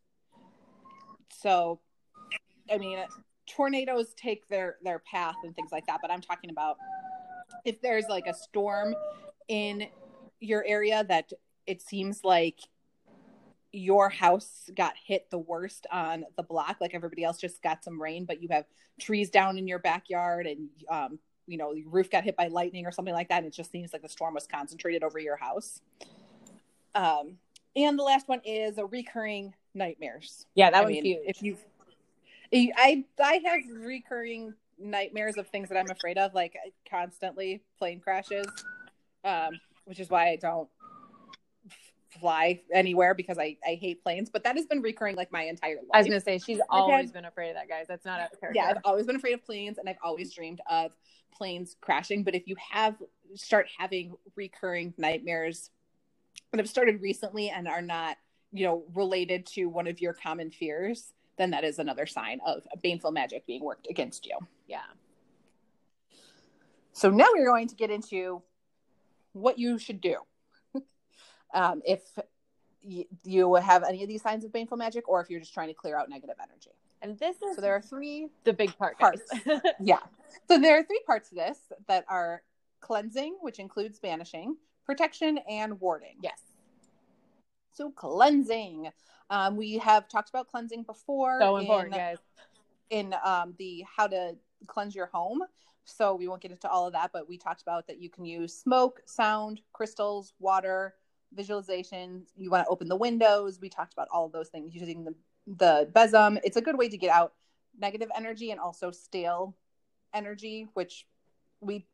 So, 1.31 1.81
I 2.73 2.79
mean, 2.79 2.99
tornadoes 3.47 4.15
take 4.15 4.49
their 4.49 4.77
their 4.83 5.01
path 5.01 5.37
and 5.45 5.55
things 5.55 5.73
like 5.73 5.87
that. 5.87 5.99
But 6.03 6.11
I'm 6.11 6.21
talking 6.21 6.51
about 6.51 6.77
if 7.65 7.81
there's 7.81 8.07
like 8.09 8.27
a 8.27 8.35
storm 8.35 8.95
in 9.49 9.87
your 10.41 10.65
area 10.67 11.05
that 11.09 11.33
it 11.67 11.83
seems 11.83 12.25
like 12.25 12.59
your 13.73 14.09
house 14.09 14.69
got 14.75 14.95
hit 14.97 15.31
the 15.31 15.39
worst 15.39 15.87
on 15.93 16.25
the 16.37 16.43
block, 16.43 16.79
like 16.81 16.95
everybody 16.95 17.23
else 17.23 17.39
just 17.39 17.63
got 17.63 17.85
some 17.85 18.01
rain, 18.01 18.25
but 18.25 18.43
you 18.43 18.49
have 18.51 18.65
trees 19.01 19.31
down 19.31 19.59
in 19.59 19.69
your 19.69 19.79
backyard 19.79 20.47
and 20.47 20.69
um, 20.89 21.19
you 21.51 21.57
know, 21.57 21.73
your 21.73 21.89
roof 21.89 22.09
got 22.09 22.23
hit 22.23 22.37
by 22.37 22.47
lightning 22.47 22.87
or 22.87 22.93
something 22.93 23.13
like 23.13 23.29
that, 23.29 23.39
and 23.39 23.47
it 23.47 23.53
just 23.53 23.73
seems 23.73 23.93
like 23.93 24.03
the 24.03 24.09
storm 24.09 24.35
was 24.35 24.47
concentrated 24.47 25.03
over 25.03 25.19
your 25.19 25.37
house. 25.37 25.81
Um, 26.95 27.39
and 27.75 27.99
the 27.99 28.05
last 28.05 28.29
one 28.29 28.41
is 28.45 28.79
a 28.79 28.87
recurring 28.87 29.55
nightmares. 29.75 30.47
Yeah, 30.55 30.71
that 30.71 30.85
I 30.85 30.87
mean, 30.87 31.05
huge. 31.05 31.19
If 31.25 31.43
you, 31.43 31.57
I 32.53 33.05
I 33.23 33.41
have 33.45 33.61
recurring 33.69 34.55
nightmares 34.79 35.37
of 35.39 35.49
things 35.49 35.69
that 35.71 35.79
I'm 35.79 35.91
afraid 35.91 36.19
of, 36.19 36.35
like 36.35 36.57
constantly 36.89 37.63
plane 37.79 37.99
crashes, 37.99 38.47
um, 39.25 39.51
which 39.87 39.99
is 39.99 40.09
why 40.09 40.29
I 40.29 40.37
don't 40.37 40.69
fly 42.19 42.61
anywhere 42.73 43.15
because 43.15 43.39
I 43.39 43.57
I 43.67 43.79
hate 43.81 44.03
planes. 44.03 44.31
But 44.31 44.45
that 44.45 44.57
has 44.57 44.67
been 44.67 44.83
recurring 44.83 45.17
like 45.17 45.31
my 45.33 45.45
entire 45.45 45.77
life. 45.77 45.85
I 45.93 45.99
was 45.99 46.07
gonna 46.07 46.21
say 46.21 46.39
she's 46.39 46.61
always 46.69 47.13
been 47.13 47.25
afraid 47.25 47.51
of 47.51 47.57
that, 47.57 47.69
guys. 47.69 47.87
That's 47.89 48.05
not 48.05 48.21
out 48.21 48.33
of 48.33 48.41
character. 48.41 48.61
yeah, 48.61 48.71
I've 48.71 48.83
always 48.85 49.07
been 49.07 49.17
afraid 49.17 49.35
of 49.35 49.45
planes, 49.45 49.79
and 49.79 49.89
I've 49.89 49.99
always 50.03 50.33
dreamed 50.33 50.61
of 50.71 50.93
planes 51.33 51.77
crashing. 51.81 52.25
But 52.25 52.35
if 52.35 52.47
you 52.47 52.57
have 52.71 52.97
start 53.35 53.69
having 53.79 54.15
recurring 54.37 54.93
nightmares 54.99 55.71
that 56.51 56.59
have 56.59 56.69
started 56.69 57.01
recently 57.01 57.51
and 57.51 57.69
are 57.69 57.83
not, 57.83 58.17
you 58.53 58.65
know, 58.65 58.85
related 58.95 59.47
to 59.47 59.67
one 59.67 59.87
of 59.87 60.01
your 60.01 60.13
common 60.13 60.51
fears, 60.51 61.13
then 61.39 61.51
that 61.51 61.63
is 61.63 61.79
another 61.79 62.07
sign 62.07 62.41
of 62.45 62.63
baneful 62.83 63.13
magic 63.13 63.47
being 63.47 63.63
worked 63.63 63.87
against 63.89 64.27
you. 64.27 64.37
yeah. 64.67 64.81
So 66.93 67.09
now 67.09 67.27
we're 67.33 67.47
going 67.47 67.69
to 67.69 67.77
get 67.77 67.91
into 67.91 68.43
what 69.33 69.59
you 69.59 69.79
should 69.79 70.01
do 70.01 70.17
um, 71.55 71.83
if 71.85 72.01
y- 72.83 73.07
you 73.25 73.55
have 73.55 73.83
any 73.85 74.03
of 74.03 74.09
these 74.09 74.23
signs 74.23 74.45
of 74.45 74.53
baneful 74.53 74.77
magic, 74.77 75.09
or 75.09 75.21
if 75.21 75.31
you're 75.31 75.41
just 75.41 75.55
trying 75.55 75.69
to 75.69 75.75
clear 75.75 75.99
out 75.99 76.09
negative 76.09 76.37
energy. 76.43 76.71
And 77.03 77.19
this 77.19 77.37
is 77.43 77.57
So 77.57 77.63
there 77.63 77.75
are 77.75 77.81
three 77.81 78.29
the 78.45 78.53
big 78.53 78.77
part. 78.77 78.99
Parts. 78.99 79.23
yeah. 79.81 80.01
So 80.49 80.59
there 80.59 80.79
are 80.79 80.83
three 80.83 81.01
parts 81.07 81.31
to 81.31 81.35
this 81.35 81.59
that 81.89 82.05
are 82.09 82.43
cleansing, 82.81 83.39
which 83.41 83.59
includes 83.59 83.99
banishing, 83.99 84.57
protection, 84.85 85.39
and 85.49 85.81
warding. 85.81 86.17
yes. 86.23 86.41
So 87.73 87.91
cleansing. 87.91 88.91
Um, 89.31 89.57
we 89.57 89.79
have 89.79 90.09
talked 90.09 90.29
about 90.29 90.49
cleansing 90.49 90.83
before. 90.83 91.39
So 91.41 91.57
important, 91.57 91.95
in, 91.95 91.99
guys. 92.01 92.19
in 92.91 93.15
um, 93.25 93.55
the 93.59 93.85
how 93.97 94.07
to 94.09 94.37
cleanse 94.67 94.95
your 94.95 95.07
home. 95.07 95.43
So 95.85 96.15
we 96.15 96.29
won't 96.29 96.43
get 96.43 96.51
into 96.51 96.69
all 96.69 96.87
of 96.87 96.93
that, 96.93 97.11
but 97.13 97.29
we 97.29 97.39
talked 97.39 97.63
about 97.63 97.87
that 97.87 98.01
you 98.01 98.11
can 98.11 98.25
use 98.25 98.55
smoke, 98.55 99.01
sound, 99.07 99.61
crystals, 99.73 100.35
water, 100.39 100.95
visualization. 101.33 102.27
You 102.37 102.51
want 102.51 102.67
to 102.67 102.71
open 102.71 102.89
the 102.89 102.97
windows. 102.97 103.59
We 103.61 103.69
talked 103.69 103.93
about 103.93 104.09
all 104.13 104.27
of 104.27 104.33
those 104.33 104.49
things 104.49 104.75
using 104.75 105.05
the 105.05 105.15
the 105.47 105.89
besom. 105.93 106.39
It's 106.45 106.57
a 106.57 106.63
good 106.63 106.79
way 106.79 106.89
to 106.89 106.97
get 106.97 107.11
out 107.11 107.33
negative 107.79 108.09
energy 108.15 108.51
and 108.51 108.61
also 108.61 108.91
stale 108.91 109.57
energy, 110.13 110.69
which 110.75 111.07
we 111.61 111.87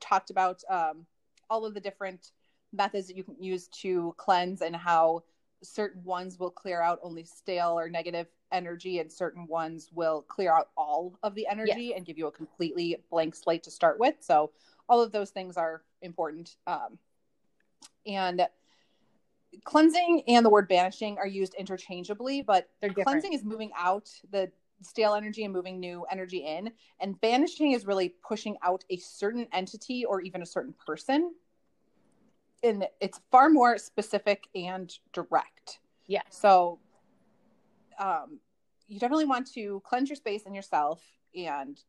talked 0.00 0.30
about 0.30 0.62
um, 0.68 1.06
all 1.50 1.64
of 1.64 1.74
the 1.74 1.80
different 1.80 2.30
methods 2.72 3.06
that 3.06 3.16
you 3.16 3.24
can 3.24 3.36
use 3.40 3.68
to 3.68 4.14
cleanse 4.16 4.60
and 4.60 4.74
how 4.74 5.22
certain 5.62 6.02
ones 6.04 6.38
will 6.38 6.50
clear 6.50 6.82
out 6.82 6.98
only 7.02 7.24
stale 7.24 7.78
or 7.78 7.88
negative 7.88 8.26
energy 8.52 8.98
and 8.98 9.10
certain 9.10 9.46
ones 9.46 9.90
will 9.92 10.22
clear 10.22 10.52
out 10.52 10.68
all 10.76 11.18
of 11.22 11.34
the 11.34 11.46
energy 11.46 11.94
and 11.94 12.04
give 12.04 12.18
you 12.18 12.26
a 12.26 12.32
completely 12.32 12.96
blank 13.10 13.34
slate 13.34 13.62
to 13.62 13.70
start 13.70 13.98
with 13.98 14.14
so 14.20 14.50
all 14.88 15.00
of 15.00 15.10
those 15.10 15.30
things 15.30 15.56
are 15.56 15.82
important 16.02 16.56
um, 16.66 16.98
and 18.06 18.46
cleansing 19.64 20.22
and 20.28 20.44
the 20.44 20.50
word 20.50 20.68
banishing 20.68 21.16
are 21.18 21.26
used 21.26 21.54
interchangeably 21.54 22.42
but 22.42 22.68
They're 22.80 22.90
different. 22.90 23.08
cleansing 23.08 23.32
is 23.32 23.44
moving 23.44 23.70
out 23.78 24.10
the 24.30 24.50
stale 24.82 25.14
energy 25.14 25.44
and 25.44 25.52
moving 25.52 25.78
new 25.80 26.04
energy 26.10 26.38
in 26.38 26.70
and 27.00 27.18
banishing 27.20 27.72
is 27.72 27.86
really 27.86 28.14
pushing 28.26 28.56
out 28.62 28.84
a 28.90 28.96
certain 28.98 29.46
entity 29.52 30.04
or 30.04 30.20
even 30.20 30.42
a 30.42 30.46
certain 30.46 30.74
person 30.84 31.32
and 32.62 32.86
it's 33.00 33.20
far 33.30 33.48
more 33.48 33.78
specific 33.78 34.48
and 34.54 34.98
direct 35.12 35.78
Yeah. 36.06 36.22
so 36.30 36.80
um 37.98 38.40
you 38.88 38.98
definitely 38.98 39.24
want 39.24 39.50
to 39.54 39.80
cleanse 39.86 40.08
your 40.10 40.16
space 40.16 40.44
and 40.46 40.54
yourself 40.54 41.00
and 41.36 41.80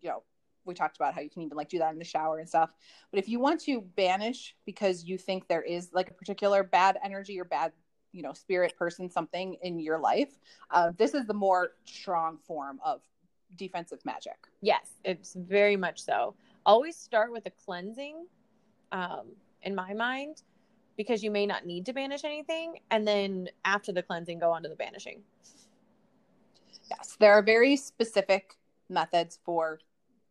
you 0.00 0.10
know 0.10 0.22
we 0.68 0.74
talked 0.74 0.96
about 0.96 1.14
how 1.14 1.20
you 1.20 1.30
can 1.30 1.42
even 1.42 1.56
like 1.56 1.68
do 1.68 1.78
that 1.78 1.92
in 1.92 1.98
the 1.98 2.04
shower 2.04 2.38
and 2.38 2.48
stuff 2.48 2.72
but 3.10 3.18
if 3.18 3.28
you 3.28 3.40
want 3.40 3.60
to 3.60 3.80
banish 3.96 4.54
because 4.66 5.04
you 5.04 5.18
think 5.18 5.48
there 5.48 5.62
is 5.62 5.90
like 5.92 6.10
a 6.10 6.14
particular 6.14 6.62
bad 6.62 6.98
energy 7.02 7.40
or 7.40 7.44
bad 7.44 7.72
you 8.12 8.22
know 8.22 8.32
spirit 8.32 8.76
person 8.76 9.10
something 9.10 9.56
in 9.62 9.80
your 9.80 9.98
life 9.98 10.38
uh, 10.70 10.92
this 10.96 11.14
is 11.14 11.26
the 11.26 11.34
more 11.34 11.72
strong 11.84 12.38
form 12.46 12.78
of 12.84 13.00
defensive 13.56 14.04
magic 14.04 14.36
Yes, 14.60 14.90
it's 15.04 15.34
very 15.34 15.76
much 15.76 16.02
so. 16.02 16.34
Always 16.66 16.96
start 16.96 17.32
with 17.32 17.46
a 17.46 17.50
cleansing, 17.50 18.26
um, 18.92 19.26
in 19.62 19.74
my 19.74 19.94
mind, 19.94 20.42
because 20.96 21.22
you 21.22 21.30
may 21.30 21.46
not 21.46 21.64
need 21.64 21.86
to 21.86 21.92
banish 21.92 22.24
anything, 22.24 22.80
and 22.90 23.06
then 23.06 23.48
after 23.64 23.92
the 23.92 24.02
cleansing, 24.02 24.38
go 24.40 24.50
on 24.50 24.62
to 24.62 24.68
the 24.68 24.76
banishing. 24.76 25.22
yes 26.90 27.16
there 27.20 27.32
are 27.32 27.42
very 27.42 27.76
specific 27.76 28.56
methods 28.88 29.38
for 29.44 29.78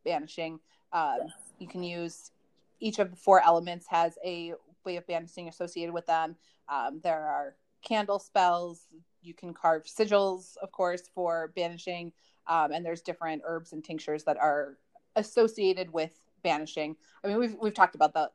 banishing 0.08 0.60
um, 0.94 1.20
you 1.60 1.68
can 1.68 1.84
use 1.84 2.32
each 2.80 3.00
of 3.00 3.12
the 3.12 3.18
four 3.18 3.42
elements 3.44 3.86
has 3.90 4.18
a 4.24 4.54
way 4.86 4.98
of 4.98 5.08
banishing 5.08 5.48
associated 5.50 5.94
with 5.94 6.06
them. 6.06 6.36
Um, 6.70 7.00
there 7.04 7.20
are 7.20 7.56
candle 7.82 8.20
spells. 8.20 8.88
You 9.22 9.34
can 9.34 9.54
carve 9.54 9.84
sigils 9.84 10.58
of 10.62 10.72
course 10.72 11.04
for 11.14 11.52
banishing. 11.56 12.12
Um, 12.48 12.72
and 12.72 12.86
there's 12.86 13.02
different 13.02 13.42
herbs 13.46 13.74
and 13.74 13.84
tinctures 13.84 14.24
that 14.24 14.38
are 14.38 14.78
associated 15.16 15.92
with 15.92 16.12
banishing. 16.44 16.96
I 17.24 17.28
mean 17.28 17.40
we've, 17.40 17.56
we've 17.62 17.74
talked 17.74 17.96
about 17.96 18.14
the 18.14 18.30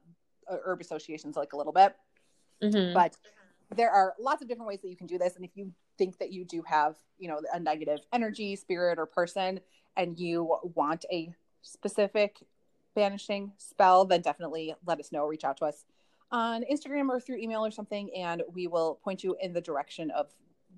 uh, 0.51 0.57
herb 0.65 0.81
associations 0.81 1.37
like 1.37 1.53
a 1.53 1.57
little 1.57 1.73
bit. 1.73 1.95
Mm-hmm. 2.63 2.95
but 2.95 3.17
there 3.75 3.91
are 3.91 4.15
lots 4.21 4.41
of 4.41 4.47
different 4.47 4.69
ways 4.69 4.81
that 4.83 4.89
you 4.89 4.97
can 4.97 5.09
do 5.09 5.19
this. 5.19 5.35
And 5.35 5.45
if 5.45 5.51
you 5.57 5.73
think 5.99 6.17
that 6.19 6.33
you 6.33 6.45
do 6.45 6.63
have 6.65 6.95
you 7.19 7.29
know 7.29 7.41
a 7.53 7.59
negative 7.59 7.99
energy 8.13 8.55
spirit 8.55 8.99
or 8.99 9.07
person 9.07 9.59
and 9.97 10.19
you 10.19 10.57
want 10.75 11.05
a 11.13 11.33
specific 11.63 12.37
banishing 12.95 13.53
spell 13.57 14.05
then 14.05 14.21
definitely 14.21 14.75
let 14.87 15.01
us 15.01 15.13
know 15.13 15.27
reach 15.27 15.45
out 15.45 15.57
to 15.57 15.65
us 15.65 15.85
on 16.31 16.65
instagram 16.71 17.09
or 17.09 17.21
through 17.21 17.37
email 17.37 17.65
or 17.65 17.71
something 17.71 18.11
and 18.15 18.43
we 18.53 18.67
will 18.67 18.99
point 19.03 19.25
you 19.25 19.37
in 19.41 19.53
the 19.53 19.61
direction 19.61 20.11
of 20.11 20.29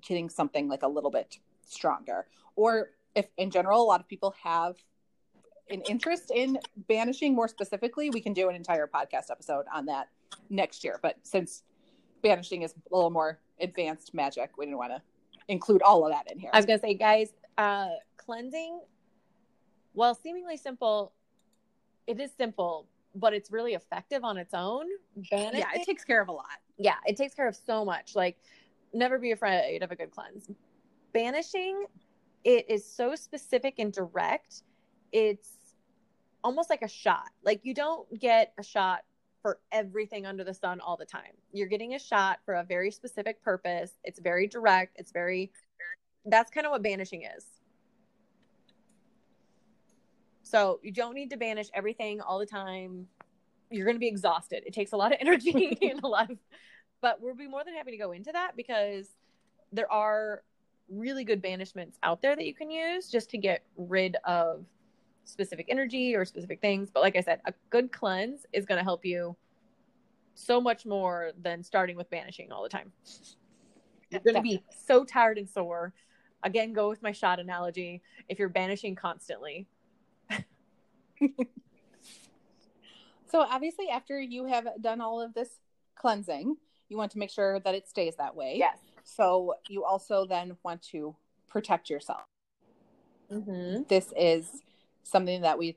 getting 0.01 0.29
something 0.29 0.67
like 0.67 0.83
a 0.83 0.87
little 0.87 1.11
bit 1.11 1.37
stronger 1.65 2.27
or 2.55 2.91
if 3.15 3.27
in 3.37 3.49
general 3.49 3.81
a 3.81 3.85
lot 3.85 3.99
of 3.99 4.07
people 4.07 4.33
have 4.41 4.75
an 5.69 5.81
interest 5.89 6.31
in 6.33 6.57
banishing 6.87 7.35
more 7.35 7.47
specifically 7.47 8.09
we 8.09 8.21
can 8.21 8.33
do 8.33 8.49
an 8.49 8.55
entire 8.55 8.87
podcast 8.87 9.31
episode 9.31 9.65
on 9.73 9.85
that 9.85 10.07
next 10.49 10.83
year 10.83 10.99
but 11.01 11.17
since 11.23 11.63
banishing 12.25 12.63
is 12.63 12.73
a 12.73 12.95
little 12.95 13.11
more 13.11 13.39
advanced 13.61 14.13
magic. 14.13 14.57
We 14.57 14.65
didn't 14.65 14.79
want 14.79 14.93
to 14.93 15.01
include 15.47 15.83
all 15.83 16.05
of 16.05 16.11
that 16.11 16.29
in 16.31 16.39
here. 16.39 16.49
I 16.51 16.57
was 16.57 16.65
gonna 16.65 16.79
say, 16.79 16.95
guys, 16.95 17.33
uh, 17.57 17.89
cleansing, 18.17 18.81
while 19.95 20.13
seemingly 20.13 20.57
simple, 20.57 21.13
it 22.05 22.19
is 22.19 22.31
simple, 22.37 22.87
but 23.15 23.33
it's 23.33 23.51
really 23.51 23.73
effective 23.73 24.23
on 24.23 24.37
its 24.37 24.53
own. 24.53 24.85
Banishing, 25.31 25.59
yeah, 25.59 25.79
it 25.81 25.85
takes 25.85 26.03
care 26.03 26.21
of 26.21 26.27
a 26.27 26.31
lot. 26.31 26.59
yeah, 26.77 26.97
it 27.05 27.17
takes 27.17 27.33
care 27.33 27.47
of 27.47 27.55
so 27.55 27.83
much. 27.83 28.15
Like, 28.15 28.37
never 28.93 29.17
be 29.17 29.31
afraid 29.31 29.81
of 29.81 29.91
a 29.91 29.95
good 29.95 30.11
cleanse. 30.11 30.51
Banishing, 31.13 31.85
it 32.43 32.69
is 32.69 32.85
so 32.85 33.15
specific 33.15 33.75
and 33.79 33.91
direct. 33.91 34.63
It's 35.11 35.49
almost 36.43 36.69
like 36.69 36.81
a 36.81 36.87
shot. 36.87 37.29
Like, 37.43 37.61
you 37.63 37.73
don't 37.73 38.19
get 38.19 38.53
a 38.59 38.63
shot 38.63 39.03
for 39.41 39.59
everything 39.71 40.25
under 40.25 40.43
the 40.43 40.53
sun 40.53 40.79
all 40.79 40.97
the 40.97 41.05
time. 41.05 41.31
You're 41.53 41.67
getting 41.67 41.93
a 41.93 41.99
shot 41.99 42.39
for 42.45 42.55
a 42.55 42.63
very 42.63 42.91
specific 42.91 43.41
purpose. 43.43 43.91
It's 44.03 44.19
very 44.19 44.47
direct. 44.47 44.97
It's 44.99 45.11
very, 45.11 45.51
that's 46.25 46.51
kind 46.51 46.65
of 46.65 46.71
what 46.71 46.83
banishing 46.83 47.23
is. 47.23 47.45
So 50.45 50.79
you 50.83 50.91
don't 50.91 51.15
need 51.15 51.31
to 51.31 51.37
banish 51.37 51.69
everything 51.73 52.21
all 52.21 52.37
the 52.37 52.45
time. 52.45 53.07
You're 53.71 53.85
going 53.85 53.95
to 53.95 53.99
be 53.99 54.07
exhausted. 54.07 54.61
It 54.67 54.73
takes 54.73 54.91
a 54.91 54.95
lot 54.95 55.11
of 55.11 55.17
energy 55.21 55.75
and 55.81 55.99
a 56.03 56.07
lot 56.07 56.29
of, 56.29 56.37
but 57.01 57.19
we'll 57.19 57.35
be 57.35 57.47
more 57.47 57.63
than 57.63 57.73
happy 57.73 57.91
to 57.91 57.97
go 57.97 58.11
into 58.11 58.31
that 58.31 58.55
because 58.55 59.09
there 59.73 59.91
are 59.91 60.43
really 60.87 61.23
good 61.23 61.41
banishments 61.41 61.95
out 62.03 62.21
there 62.21 62.35
that 62.35 62.45
you 62.45 62.53
can 62.53 62.69
use 62.69 63.09
just 63.09 63.31
to 63.31 63.39
get 63.39 63.63
rid 63.75 64.17
of 64.23 64.63
specific 65.23 65.65
energy 65.67 66.15
or 66.15 66.25
specific 66.25 66.61
things. 66.61 66.91
But 66.91 67.01
like 67.01 67.15
I 67.15 67.21
said, 67.21 67.41
a 67.45 67.53
good 67.71 67.91
cleanse 67.91 68.45
is 68.53 68.67
going 68.67 68.77
to 68.77 68.83
help 68.83 69.03
you 69.03 69.35
so 70.35 70.61
much 70.61 70.85
more 70.85 71.31
than 71.41 71.63
starting 71.63 71.97
with 71.97 72.07
banishing 72.11 72.51
all 72.51 72.61
the 72.61 72.69
time. 72.69 72.91
You're 74.11 74.21
going 74.21 74.35
to 74.35 74.41
be 74.41 74.63
so 74.85 75.03
tired 75.03 75.39
and 75.39 75.49
sore. 75.49 75.91
Again, 76.43 76.71
go 76.71 76.87
with 76.87 77.01
my 77.01 77.13
shot 77.13 77.39
analogy. 77.39 78.03
If 78.29 78.37
you're 78.37 78.49
banishing 78.49 78.93
constantly, 78.93 79.65
So 83.35 83.41
obviously, 83.41 83.89
after 83.89 84.17
you 84.17 84.45
have 84.45 84.65
done 84.79 85.01
all 85.01 85.21
of 85.21 85.33
this 85.33 85.49
cleansing, 85.95 86.55
you 86.87 86.95
want 86.95 87.11
to 87.11 87.17
make 87.17 87.29
sure 87.29 87.59
that 87.59 87.75
it 87.75 87.85
stays 87.85 88.15
that 88.15 88.33
way. 88.33 88.55
yes, 88.57 88.77
So 89.03 89.55
you 89.67 89.83
also 89.83 90.25
then 90.25 90.55
want 90.63 90.81
to 90.91 91.13
protect 91.49 91.89
yourself. 91.89 92.21
Mm-hmm. 93.29 93.83
This 93.89 94.13
is 94.17 94.61
something 95.03 95.41
that 95.41 95.57
we 95.57 95.75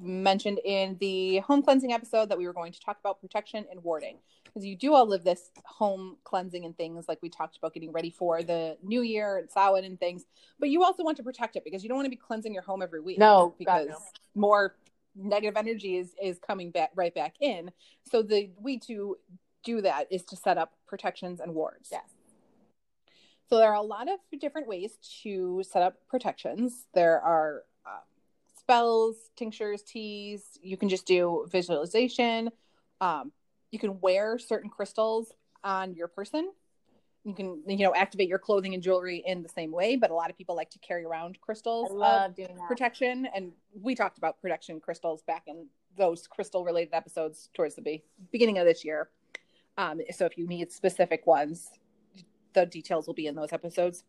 mentioned 0.00 0.58
in 0.64 0.96
the 1.00 1.40
home 1.40 1.62
cleansing 1.62 1.92
episode 1.92 2.30
that 2.30 2.38
we 2.38 2.46
were 2.46 2.54
going 2.54 2.72
to 2.72 2.80
talk 2.80 2.98
about 2.98 3.20
protection 3.20 3.66
and 3.70 3.84
warding 3.84 4.16
because 4.54 4.64
you 4.64 4.76
do 4.76 4.94
all 4.94 5.12
of 5.12 5.24
this 5.24 5.50
home 5.64 6.16
cleansing 6.24 6.64
and 6.64 6.76
things 6.76 7.06
like 7.08 7.18
we 7.22 7.28
talked 7.28 7.56
about 7.56 7.74
getting 7.74 7.90
ready 7.92 8.10
for 8.10 8.42
the 8.42 8.76
new 8.82 9.02
year 9.02 9.38
and 9.38 9.50
Samhain 9.50 9.84
and 9.84 9.98
things 9.98 10.24
but 10.60 10.68
you 10.70 10.84
also 10.84 11.02
want 11.02 11.16
to 11.16 11.22
protect 11.22 11.56
it 11.56 11.64
because 11.64 11.82
you 11.82 11.88
don't 11.88 11.96
want 11.96 12.06
to 12.06 12.10
be 12.10 12.16
cleansing 12.16 12.54
your 12.54 12.62
home 12.62 12.82
every 12.82 13.00
week 13.00 13.18
No, 13.18 13.54
because 13.58 13.88
no. 13.88 13.98
more 14.34 14.76
negative 15.16 15.56
energy 15.56 15.96
is 15.96 16.14
is 16.22 16.38
coming 16.38 16.70
back 16.70 16.90
right 16.94 17.14
back 17.14 17.34
in 17.40 17.70
so 18.10 18.22
the 18.22 18.50
way 18.58 18.78
to 18.78 19.16
do 19.64 19.80
that 19.80 20.06
is 20.10 20.22
to 20.24 20.36
set 20.36 20.58
up 20.58 20.72
protections 20.86 21.40
and 21.40 21.54
wards 21.54 21.88
Yes. 21.90 22.02
so 23.48 23.58
there 23.58 23.68
are 23.70 23.74
a 23.76 23.82
lot 23.82 24.08
of 24.08 24.18
different 24.40 24.66
ways 24.68 24.98
to 25.22 25.62
set 25.68 25.82
up 25.82 25.94
protections 26.08 26.86
there 26.94 27.20
are 27.20 27.62
uh, 27.86 28.00
spells 28.58 29.16
tinctures 29.36 29.82
teas 29.82 30.58
you 30.62 30.76
can 30.76 30.88
just 30.88 31.06
do 31.06 31.46
visualization 31.50 32.50
um, 33.00 33.32
you 33.74 33.78
can 33.78 34.00
wear 34.00 34.38
certain 34.38 34.70
crystals 34.70 35.34
on 35.62 35.94
your 35.94 36.08
person. 36.08 36.52
You 37.24 37.34
can 37.34 37.62
you 37.66 37.84
know 37.84 37.94
activate 37.94 38.28
your 38.28 38.38
clothing 38.38 38.74
and 38.74 38.82
jewelry 38.82 39.22
in 39.26 39.42
the 39.42 39.48
same 39.48 39.72
way 39.72 39.96
but 39.96 40.10
a 40.10 40.14
lot 40.14 40.30
of 40.30 40.36
people 40.36 40.54
like 40.54 40.70
to 40.70 40.78
carry 40.78 41.04
around 41.04 41.40
crystals 41.40 41.90
I 41.90 41.94
love 41.94 42.34
doing 42.34 42.56
that. 42.56 42.68
protection. 42.68 43.26
And 43.34 43.52
we 43.80 43.94
talked 43.94 44.18
about 44.18 44.40
protection 44.40 44.80
crystals 44.80 45.22
back 45.22 45.44
in 45.46 45.66
those 45.96 46.26
crystal 46.26 46.64
related 46.64 46.92
episodes 46.92 47.48
towards 47.54 47.74
the 47.74 47.82
be- 47.82 48.04
beginning 48.30 48.58
of 48.58 48.66
this 48.66 48.84
year. 48.84 49.08
Um, 49.78 50.00
so 50.12 50.26
if 50.26 50.38
you 50.38 50.46
need 50.46 50.70
specific 50.70 51.26
ones 51.26 51.70
the 52.54 52.64
details 52.64 53.06
will 53.06 53.14
be 53.14 53.26
in 53.26 53.34
those 53.34 53.52
episodes. 53.52 54.04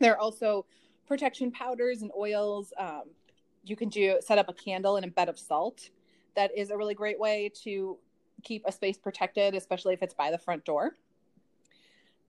There 0.00 0.12
are 0.12 0.18
also 0.18 0.66
protection 1.06 1.50
powders 1.50 2.02
and 2.02 2.10
oils. 2.18 2.72
Um, 2.76 3.04
you 3.64 3.76
can 3.76 3.88
do 3.88 4.18
set 4.20 4.38
up 4.38 4.48
a 4.48 4.52
candle 4.52 4.96
in 4.96 5.04
a 5.04 5.08
bed 5.08 5.28
of 5.28 5.38
salt. 5.38 5.88
That 6.34 6.56
is 6.56 6.70
a 6.70 6.76
really 6.76 6.94
great 6.94 7.18
way 7.18 7.50
to 7.62 7.96
keep 8.42 8.62
a 8.66 8.72
space 8.72 8.98
protected 8.98 9.54
especially 9.54 9.94
if 9.94 10.02
it's 10.02 10.14
by 10.14 10.30
the 10.30 10.38
front 10.38 10.64
door. 10.64 10.92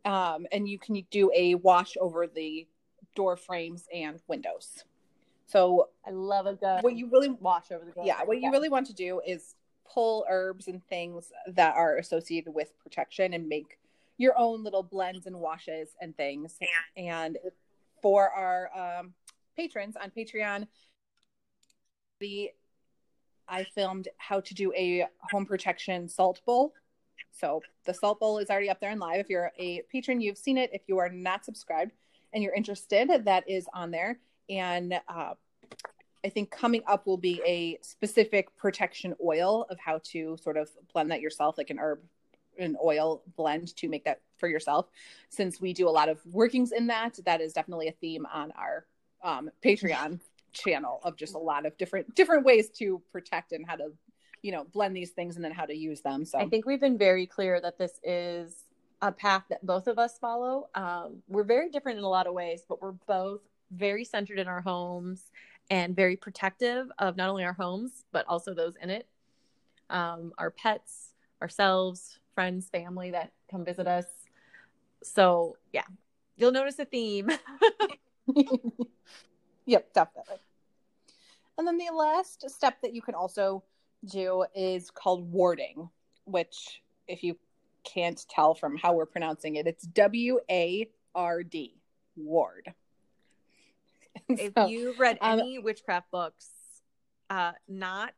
Um, 0.05 0.47
and 0.51 0.67
you 0.67 0.79
can 0.79 1.03
do 1.11 1.31
a 1.35 1.55
wash 1.55 1.97
over 1.99 2.27
the 2.27 2.67
door 3.15 3.35
frames 3.35 3.87
and 3.93 4.21
windows. 4.27 4.83
So 5.47 5.89
I 6.05 6.11
love 6.11 6.45
a 6.45 6.53
good 6.53 6.83
what 6.83 6.95
you 6.95 7.09
really 7.09 7.29
wash 7.29 7.71
over 7.71 7.85
the 7.85 7.91
door. 7.91 8.05
yeah 8.05 8.23
what 8.23 8.39
you 8.41 8.51
really 8.51 8.69
want 8.69 8.87
to 8.87 8.93
do 8.93 9.21
is 9.25 9.55
pull 9.89 10.25
herbs 10.29 10.67
and 10.67 10.85
things 10.87 11.31
that 11.47 11.75
are 11.75 11.97
associated 11.97 12.53
with 12.53 12.77
protection 12.79 13.33
and 13.33 13.47
make 13.47 13.79
your 14.17 14.37
own 14.37 14.63
little 14.63 14.83
blends 14.83 15.25
and 15.25 15.39
washes 15.39 15.89
and 16.01 16.15
things. 16.17 16.57
And 16.95 17.37
for 18.01 18.29
our 18.29 18.99
um, 18.99 19.13
patrons 19.55 19.95
on 19.95 20.11
patreon 20.11 20.67
the 22.19 22.51
i 23.49 23.63
filmed 23.63 24.07
how 24.17 24.39
to 24.39 24.53
do 24.53 24.73
a 24.73 25.05
home 25.31 25.45
protection 25.45 26.07
salt 26.07 26.41
bowl. 26.45 26.73
So 27.31 27.61
the 27.85 27.93
salt 27.93 28.19
bowl 28.19 28.39
is 28.39 28.49
already 28.49 28.69
up 28.69 28.79
there 28.79 28.91
and 28.91 28.99
live. 28.99 29.19
If 29.19 29.29
you're 29.29 29.51
a 29.59 29.81
patron 29.91 30.21
you've 30.21 30.37
seen 30.37 30.57
it. 30.57 30.71
If 30.73 30.81
you 30.87 30.97
are 30.97 31.09
not 31.09 31.45
subscribed 31.45 31.91
and 32.33 32.43
you're 32.43 32.53
interested 32.53 33.09
that 33.25 33.49
is 33.49 33.67
on 33.73 33.91
there. 33.91 34.19
And 34.49 34.93
uh, 35.07 35.33
I 36.25 36.29
think 36.29 36.51
coming 36.51 36.81
up 36.87 37.05
will 37.05 37.17
be 37.17 37.41
a 37.45 37.77
specific 37.81 38.55
protection 38.57 39.13
oil 39.23 39.65
of 39.69 39.79
how 39.79 40.01
to 40.11 40.37
sort 40.41 40.57
of 40.57 40.69
blend 40.93 41.11
that 41.11 41.21
yourself, 41.21 41.57
like 41.57 41.69
an 41.69 41.79
herb 41.79 41.99
an 42.59 42.75
oil 42.83 43.21
blend 43.35 43.75
to 43.77 43.87
make 43.87 44.03
that 44.05 44.21
for 44.37 44.47
yourself. 44.47 44.87
Since 45.29 45.61
we 45.61 45.73
do 45.73 45.87
a 45.87 45.91
lot 45.91 46.09
of 46.09 46.19
workings 46.25 46.71
in 46.71 46.87
that, 46.87 47.19
that 47.25 47.39
is 47.39 47.53
definitely 47.53 47.87
a 47.87 47.91
theme 47.91 48.25
on 48.25 48.51
our 48.51 48.85
um, 49.23 49.51
Patreon 49.63 50.19
channel 50.57 50.99
of 51.03 51.15
just 51.15 51.35
a 51.35 51.39
lot 51.39 51.65
of 51.65 51.77
different 51.77 52.15
different 52.15 52.45
ways 52.45 52.69
to 52.69 53.01
protect 53.11 53.51
and 53.51 53.65
how 53.67 53.75
to, 53.75 53.91
you 54.41 54.51
know, 54.51 54.65
blend 54.73 54.95
these 54.95 55.11
things 55.11 55.35
and 55.35 55.45
then 55.45 55.51
how 55.51 55.65
to 55.65 55.75
use 55.75 56.01
them. 56.01 56.25
So 56.25 56.37
I 56.37 56.45
think 56.47 56.65
we've 56.65 56.81
been 56.81 56.97
very 56.97 57.25
clear 57.25 57.59
that 57.61 57.77
this 57.77 57.99
is 58.03 58.65
a 59.01 59.11
path 59.11 59.43
that 59.49 59.65
both 59.65 59.87
of 59.87 59.99
us 59.99 60.17
follow. 60.17 60.69
Um, 60.75 61.21
we're 61.27 61.43
very 61.43 61.69
different 61.69 61.99
in 61.99 62.03
a 62.03 62.09
lot 62.09 62.27
of 62.27 62.33
ways, 62.33 62.63
but 62.67 62.81
we're 62.81 62.93
both 63.07 63.41
very 63.71 64.03
centered 64.03 64.39
in 64.39 64.47
our 64.47 64.61
homes 64.61 65.31
and 65.69 65.95
very 65.95 66.15
protective 66.15 66.87
of 66.97 67.17
not 67.17 67.29
only 67.29 67.43
our 67.43 67.53
homes, 67.53 68.05
but 68.11 68.25
also 68.27 68.53
those 68.53 68.75
in 68.81 68.89
it. 68.89 69.07
Um, 69.89 70.33
our 70.37 70.51
pets, 70.51 71.13
ourselves, 71.41 72.19
friends, 72.33 72.69
family 72.69 73.11
that 73.11 73.31
come 73.51 73.65
visit 73.65 73.87
us. 73.87 74.05
So, 75.03 75.57
yeah, 75.71 75.83
you'll 76.35 76.51
notice 76.51 76.79
a 76.79 76.85
theme. 76.85 77.29
yep, 79.65 79.93
definitely. 79.93 80.37
And 81.57 81.67
then 81.67 81.77
the 81.77 81.89
last 81.93 82.49
step 82.49 82.81
that 82.81 82.93
you 82.93 83.01
can 83.01 83.15
also 83.15 83.63
do 84.05 84.45
is 84.55 84.91
called 84.91 85.31
warding, 85.31 85.89
which, 86.25 86.81
if 87.07 87.23
you 87.23 87.37
can't 87.83 88.23
tell 88.29 88.53
from 88.53 88.77
how 88.77 88.93
we're 88.93 89.05
pronouncing 89.05 89.55
it, 89.55 89.65
it's 89.65 89.83
W 89.87 90.39
A 90.49 90.89
R 91.15 91.43
D, 91.43 91.75
ward. 92.15 92.73
if 94.29 94.53
So, 94.57 94.67
you've 94.67 94.99
read 94.99 95.17
um, 95.21 95.39
any 95.39 95.59
witchcraft 95.59 96.11
books, 96.11 96.49
uh, 97.29 97.53
not 97.67 98.13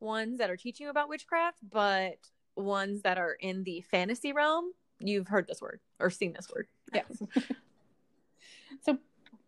ones 0.00 0.38
that 0.38 0.50
are 0.50 0.56
teaching 0.56 0.84
you 0.84 0.90
about 0.90 1.08
witchcraft, 1.08 1.58
but 1.70 2.18
ones 2.56 3.02
that 3.02 3.18
are 3.18 3.32
in 3.34 3.64
the 3.64 3.82
fantasy 3.82 4.32
realm, 4.32 4.72
you've 4.98 5.28
heard 5.28 5.46
this 5.46 5.60
word 5.60 5.80
or 6.00 6.10
seen 6.10 6.32
this 6.32 6.48
word. 6.54 6.66
yes. 6.92 7.22
so 8.82 8.98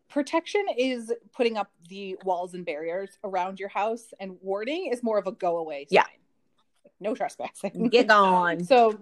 protection 0.08 0.64
is 0.76 1.12
putting 1.34 1.56
up 1.56 1.70
the 1.88 2.16
walls 2.24 2.54
and 2.54 2.64
barriers 2.64 3.18
around 3.24 3.60
your 3.60 3.68
house, 3.68 4.12
and 4.20 4.36
warding 4.42 4.86
is 4.92 5.02
more 5.02 5.18
of 5.18 5.26
a 5.26 5.32
go 5.32 5.58
away 5.58 5.80
sign. 5.82 5.88
Yeah. 5.90 6.04
No 7.00 7.14
trespassing. 7.14 7.88
Get 7.90 8.08
gone. 8.08 8.64
So, 8.64 8.98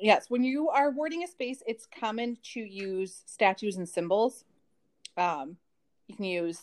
yes, 0.00 0.26
when 0.28 0.42
you 0.42 0.70
are 0.70 0.90
warding 0.90 1.22
a 1.22 1.28
space, 1.28 1.62
it's 1.66 1.86
common 1.86 2.36
to 2.54 2.60
use 2.60 3.22
statues 3.26 3.76
and 3.76 3.88
symbols. 3.88 4.44
Um, 5.16 5.56
you 6.08 6.16
can 6.16 6.24
use 6.24 6.60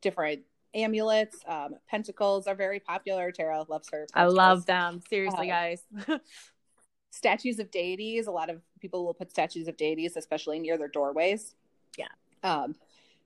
different 0.00 0.40
amulets. 0.74 1.36
Um, 1.46 1.74
pentacles 1.88 2.46
are 2.46 2.54
very 2.54 2.80
popular. 2.80 3.30
Tara 3.32 3.64
loves 3.68 3.88
her. 3.90 4.06
I 4.14 4.24
love 4.26 4.64
them. 4.66 5.02
Seriously, 5.10 5.50
Uh, 5.50 5.54
guys. 5.54 5.82
statues 7.10 7.58
of 7.58 7.70
deities. 7.70 8.26
A 8.26 8.30
lot 8.30 8.48
of 8.48 8.62
people 8.80 9.04
will 9.04 9.14
put 9.14 9.30
statues 9.30 9.68
of 9.68 9.76
deities, 9.76 10.16
especially 10.16 10.58
near 10.58 10.78
their 10.78 10.88
doorways. 10.88 11.54
Yeah. 11.98 12.06
Um, 12.42 12.74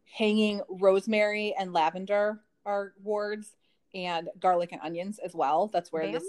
hanging 0.04 0.60
rosemary 0.68 1.54
and 1.58 1.72
lavender 1.72 2.40
are 2.64 2.92
wards, 3.02 3.54
and 3.94 4.28
garlic 4.40 4.72
and 4.72 4.80
onions 4.82 5.18
as 5.24 5.34
well. 5.34 5.68
That's 5.68 5.92
where 5.92 6.10
this 6.10 6.24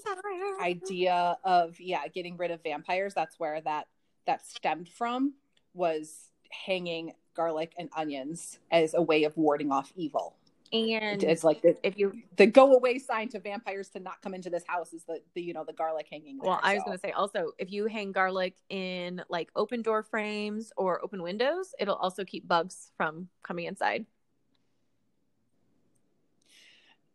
idea 0.61 1.38
of 1.43 1.79
yeah 1.79 2.07
getting 2.07 2.38
rid 2.38 2.51
of 2.51 2.61
vampires 2.63 3.13
that's 3.13 3.39
where 3.39 3.59
that 3.61 3.88
that 4.25 4.45
stemmed 4.45 4.88
from 4.88 5.33
was 5.73 6.29
hanging 6.51 7.13
garlic 7.35 7.73
and 7.77 7.89
onions 7.95 8.59
as 8.71 8.93
a 8.93 9.01
way 9.01 9.23
of 9.23 9.35
warding 9.35 9.71
off 9.71 9.91
evil 9.95 10.35
and 10.75 11.23
it's 11.23 11.43
like 11.43 11.61
the, 11.61 11.75
if 11.83 11.97
you 11.97 12.13
the 12.38 12.45
go 12.45 12.73
away 12.75 12.99
sign 12.99 13.29
to 13.29 13.39
vampires 13.39 13.89
to 13.89 13.99
not 13.99 14.21
come 14.21 14.33
into 14.33 14.49
this 14.49 14.63
house 14.67 14.93
is 14.93 15.03
the, 15.05 15.21
the 15.33 15.41
you 15.41 15.53
know 15.53 15.63
the 15.63 15.73
garlic 15.73 16.07
hanging 16.11 16.38
well, 16.39 16.59
I 16.61 16.73
was 16.75 16.81
so. 16.81 16.85
going 16.85 16.97
to 16.97 17.01
say 17.01 17.11
also, 17.11 17.51
if 17.57 17.71
you 17.71 17.88
hang 17.88 18.11
garlic 18.11 18.55
in 18.69 19.23
like 19.29 19.49
open 19.55 19.81
door 19.81 20.03
frames 20.03 20.71
or 20.77 21.03
open 21.03 21.21
windows, 21.21 21.73
it'll 21.79 21.95
also 21.95 22.23
keep 22.23 22.47
bugs 22.47 22.91
from 22.97 23.29
coming 23.43 23.65
inside. 23.65 24.05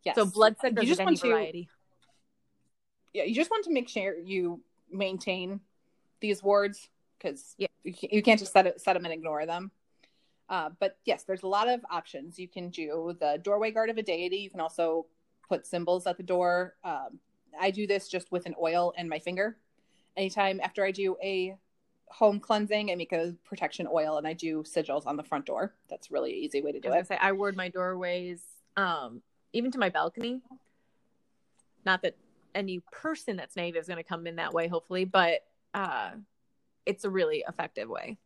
yes. 0.03 0.15
So 0.15 0.25
blood 0.25 0.55
you 0.63 0.71
just 0.83 0.93
of 0.93 0.99
any 0.99 1.05
want 1.05 1.21
to 1.21 1.27
variety. 1.29 1.69
yeah 3.13 3.23
you 3.23 3.35
just 3.35 3.51
want 3.51 3.65
to 3.65 3.71
make 3.71 3.89
sure 3.89 4.17
you 4.17 4.61
maintain 4.91 5.59
these 6.21 6.41
wards 6.43 6.89
because 7.17 7.55
Yeah. 7.57 7.67
you, 7.83 7.93
you 8.11 8.21
can't 8.21 8.39
just 8.39 8.53
set, 8.53 8.67
it, 8.67 8.81
set 8.81 8.93
them 8.93 9.05
and 9.05 9.13
ignore 9.13 9.45
them 9.45 9.71
uh, 10.51 10.69
but 10.79 10.97
yes 11.05 11.23
there's 11.23 11.41
a 11.43 11.47
lot 11.47 11.67
of 11.67 11.79
options. 11.89 12.37
You 12.37 12.47
can 12.47 12.69
do 12.69 13.15
the 13.19 13.39
doorway 13.41 13.71
guard 13.71 13.89
of 13.89 13.97
a 13.97 14.03
deity. 14.03 14.37
You 14.37 14.49
can 14.51 14.59
also 14.59 15.07
put 15.47 15.65
symbols 15.65 16.05
at 16.05 16.17
the 16.17 16.23
door. 16.23 16.75
Um, 16.83 17.19
i 17.59 17.71
do 17.71 17.85
this 17.87 18.07
just 18.07 18.31
with 18.31 18.45
an 18.45 18.55
oil 18.61 18.93
and 18.97 19.09
my 19.09 19.17
finger. 19.17 19.57
Anytime 20.15 20.59
after 20.61 20.85
i 20.85 20.91
do 20.91 21.17
a 21.23 21.55
home 22.07 22.41
cleansing 22.41 22.91
i 22.91 22.95
make 22.95 23.13
a 23.13 23.33
protection 23.45 23.87
oil 23.89 24.17
and 24.17 24.27
i 24.27 24.33
do 24.33 24.61
sigils 24.63 25.07
on 25.07 25.17
the 25.17 25.23
front 25.23 25.45
door. 25.45 25.73
That's 25.89 26.11
really 26.11 26.33
an 26.33 26.37
easy 26.39 26.61
way 26.61 26.73
to 26.73 26.77
I 26.77 26.81
do 26.81 26.89
was 26.89 27.05
it. 27.05 27.07
say 27.07 27.17
I 27.19 27.31
ward 27.31 27.55
my 27.55 27.69
doorways, 27.69 28.43
um, 28.77 29.21
even 29.53 29.71
to 29.71 29.79
my 29.79 29.89
balcony. 29.89 30.41
Not 31.85 32.01
that 32.03 32.15
any 32.53 32.81
person 32.91 33.37
that's 33.37 33.55
native 33.55 33.81
is 33.81 33.87
going 33.87 33.97
to 33.97 34.03
come 34.03 34.27
in 34.27 34.35
that 34.35 34.53
way, 34.53 34.67
hopefully, 34.67 35.05
but 35.05 35.45
uh, 35.73 36.11
it's 36.85 37.05
a 37.05 37.09
really 37.09 37.43
effective 37.47 37.89
way. 37.89 38.17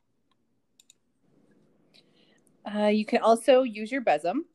Uh, 2.65 2.87
you 2.87 3.05
can 3.05 3.21
also 3.21 3.63
use 3.63 3.91
your 3.91 4.01
besom. 4.01 4.45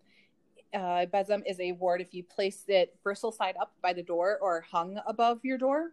Uh, 0.74 1.06
besom 1.06 1.42
is 1.46 1.58
a 1.60 1.72
ward 1.72 2.00
if 2.00 2.14
you 2.14 2.22
place 2.22 2.64
it 2.68 2.96
bristle 3.02 3.32
side 3.32 3.56
up 3.60 3.72
by 3.82 3.92
the 3.92 4.02
door 4.02 4.38
or 4.40 4.60
hung 4.70 5.00
above 5.06 5.40
your 5.44 5.58
door. 5.58 5.90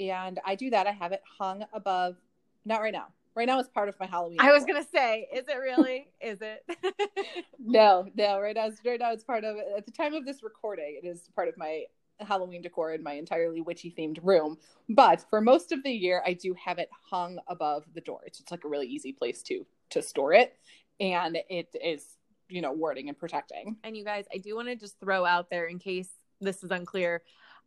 And 0.00 0.40
I 0.44 0.54
do 0.54 0.70
that. 0.70 0.86
I 0.86 0.92
have 0.92 1.12
it 1.12 1.22
hung 1.38 1.64
above 1.72 2.16
Not 2.64 2.80
right 2.80 2.92
now. 2.92 3.06
Right 3.34 3.46
now, 3.46 3.58
it's 3.60 3.68
part 3.70 3.88
of 3.88 3.98
my 3.98 4.06
Halloween. 4.06 4.38
I 4.40 4.52
was 4.52 4.64
gonna 4.64 4.84
say, 4.84 5.26
is 5.32 5.48
it 5.48 5.56
really? 5.56 6.08
is 6.20 6.38
it? 6.42 6.64
No, 7.58 8.06
no. 8.16 8.40
Right 8.40 8.54
now, 8.56 8.66
it's- 8.66 8.80
right 8.84 8.98
now, 9.00 9.12
it's 9.12 9.24
part 9.24 9.44
of. 9.44 9.56
At 9.76 9.86
the 9.86 9.92
time 9.92 10.14
of 10.14 10.24
this 10.26 10.42
recording, 10.42 11.00
it 11.02 11.06
is 11.06 11.28
part 11.34 11.48
of 11.48 11.56
my 11.56 11.84
Halloween 12.20 12.60
decor 12.62 12.92
in 12.92 13.02
my 13.02 13.14
entirely 13.14 13.60
witchy 13.60 13.94
themed 13.96 14.18
room. 14.22 14.58
But 14.88 15.24
for 15.30 15.40
most 15.40 15.72
of 15.72 15.82
the 15.82 15.90
year, 15.92 16.22
I 16.26 16.34
do 16.34 16.54
have 16.54 16.78
it 16.78 16.90
hung 17.10 17.38
above 17.48 17.84
the 17.94 18.00
door. 18.00 18.20
It's 18.26 18.38
just 18.38 18.50
like 18.50 18.64
a 18.64 18.68
really 18.68 18.86
easy 18.88 19.12
place 19.12 19.42
to 19.44 19.64
to 19.90 20.02
store 20.02 20.32
it, 20.32 20.56
and 21.02 21.36
it 21.50 21.68
is 21.84 22.06
you 22.48 22.62
know 22.62 22.72
warding 22.72 23.08
and 23.08 23.18
protecting. 23.18 23.76
and 23.84 23.96
you 23.96 24.04
guys, 24.04 24.24
I 24.32 24.38
do 24.38 24.54
want 24.56 24.68
to 24.68 24.76
just 24.76 24.98
throw 25.00 25.24
out 25.24 25.50
there 25.50 25.66
in 25.66 25.78
case 25.78 26.08
this 26.40 26.62
is 26.62 26.70
unclear. 26.70 27.22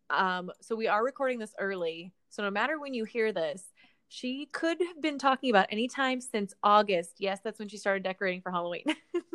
Um, 0.10 0.52
so 0.62 0.76
we 0.76 0.88
are 0.88 1.04
recording 1.04 1.40
this 1.40 1.54
early. 1.60 2.14
So 2.30 2.44
no 2.44 2.52
matter 2.52 2.80
when 2.80 2.94
you 2.94 3.04
hear 3.06 3.32
this, 3.32 3.64
she 4.08 4.46
could 4.52 4.78
have 4.80 5.02
been 5.02 5.18
talking 5.18 5.50
about 5.50 5.68
any 5.72 5.88
time 5.88 6.22
since 6.22 6.54
August. 6.64 7.16
Yes, 7.18 7.40
that's 7.44 7.58
when 7.60 7.68
she 7.68 7.78
started 7.78 8.04
decorating 8.04 8.42
for 8.42 8.52
Halloween. 8.52 8.86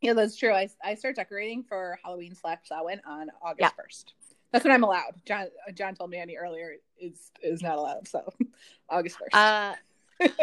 Yeah, 0.00 0.14
that's 0.14 0.36
true. 0.36 0.52
I 0.52 0.68
I 0.82 0.96
start 0.96 1.14
decorating 1.14 1.62
for 1.62 1.96
Halloween 2.04 2.34
slash 2.34 2.58
Samhain 2.64 3.00
on 3.06 3.30
August 3.40 3.60
Yeah. 3.60 3.68
first. 3.80 4.14
That's 4.50 4.64
when 4.64 4.74
I'm 4.74 4.82
allowed. 4.82 5.14
John 5.24 5.46
John 5.74 5.94
told 5.94 6.10
me 6.10 6.18
Annie 6.18 6.36
earlier 6.36 6.74
is 7.00 7.30
is 7.40 7.62
not 7.62 7.78
allowed. 7.78 8.08
So 8.08 8.28
August 8.88 9.16
first. 9.18 9.32
Uh, 9.32 9.74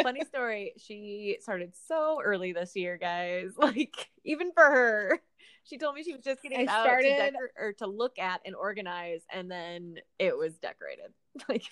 funny 0.03 0.21
story. 0.25 0.73
She 0.77 1.37
started 1.41 1.73
so 1.87 2.19
early 2.23 2.53
this 2.53 2.75
year, 2.75 2.97
guys. 2.97 3.51
Like 3.57 4.09
even 4.23 4.51
for 4.53 4.63
her, 4.63 5.19
she 5.63 5.77
told 5.77 5.95
me 5.95 6.03
she 6.03 6.13
was 6.13 6.23
just 6.23 6.41
getting 6.41 6.67
I 6.67 6.71
out 6.71 6.85
started- 6.85 7.17
to 7.17 7.31
decor- 7.31 7.51
or 7.57 7.73
to 7.73 7.87
look 7.87 8.17
at 8.19 8.41
and 8.45 8.55
organize, 8.55 9.21
and 9.31 9.49
then 9.49 9.95
it 10.17 10.37
was 10.37 10.57
decorated. 10.57 11.13
Like 11.47 11.63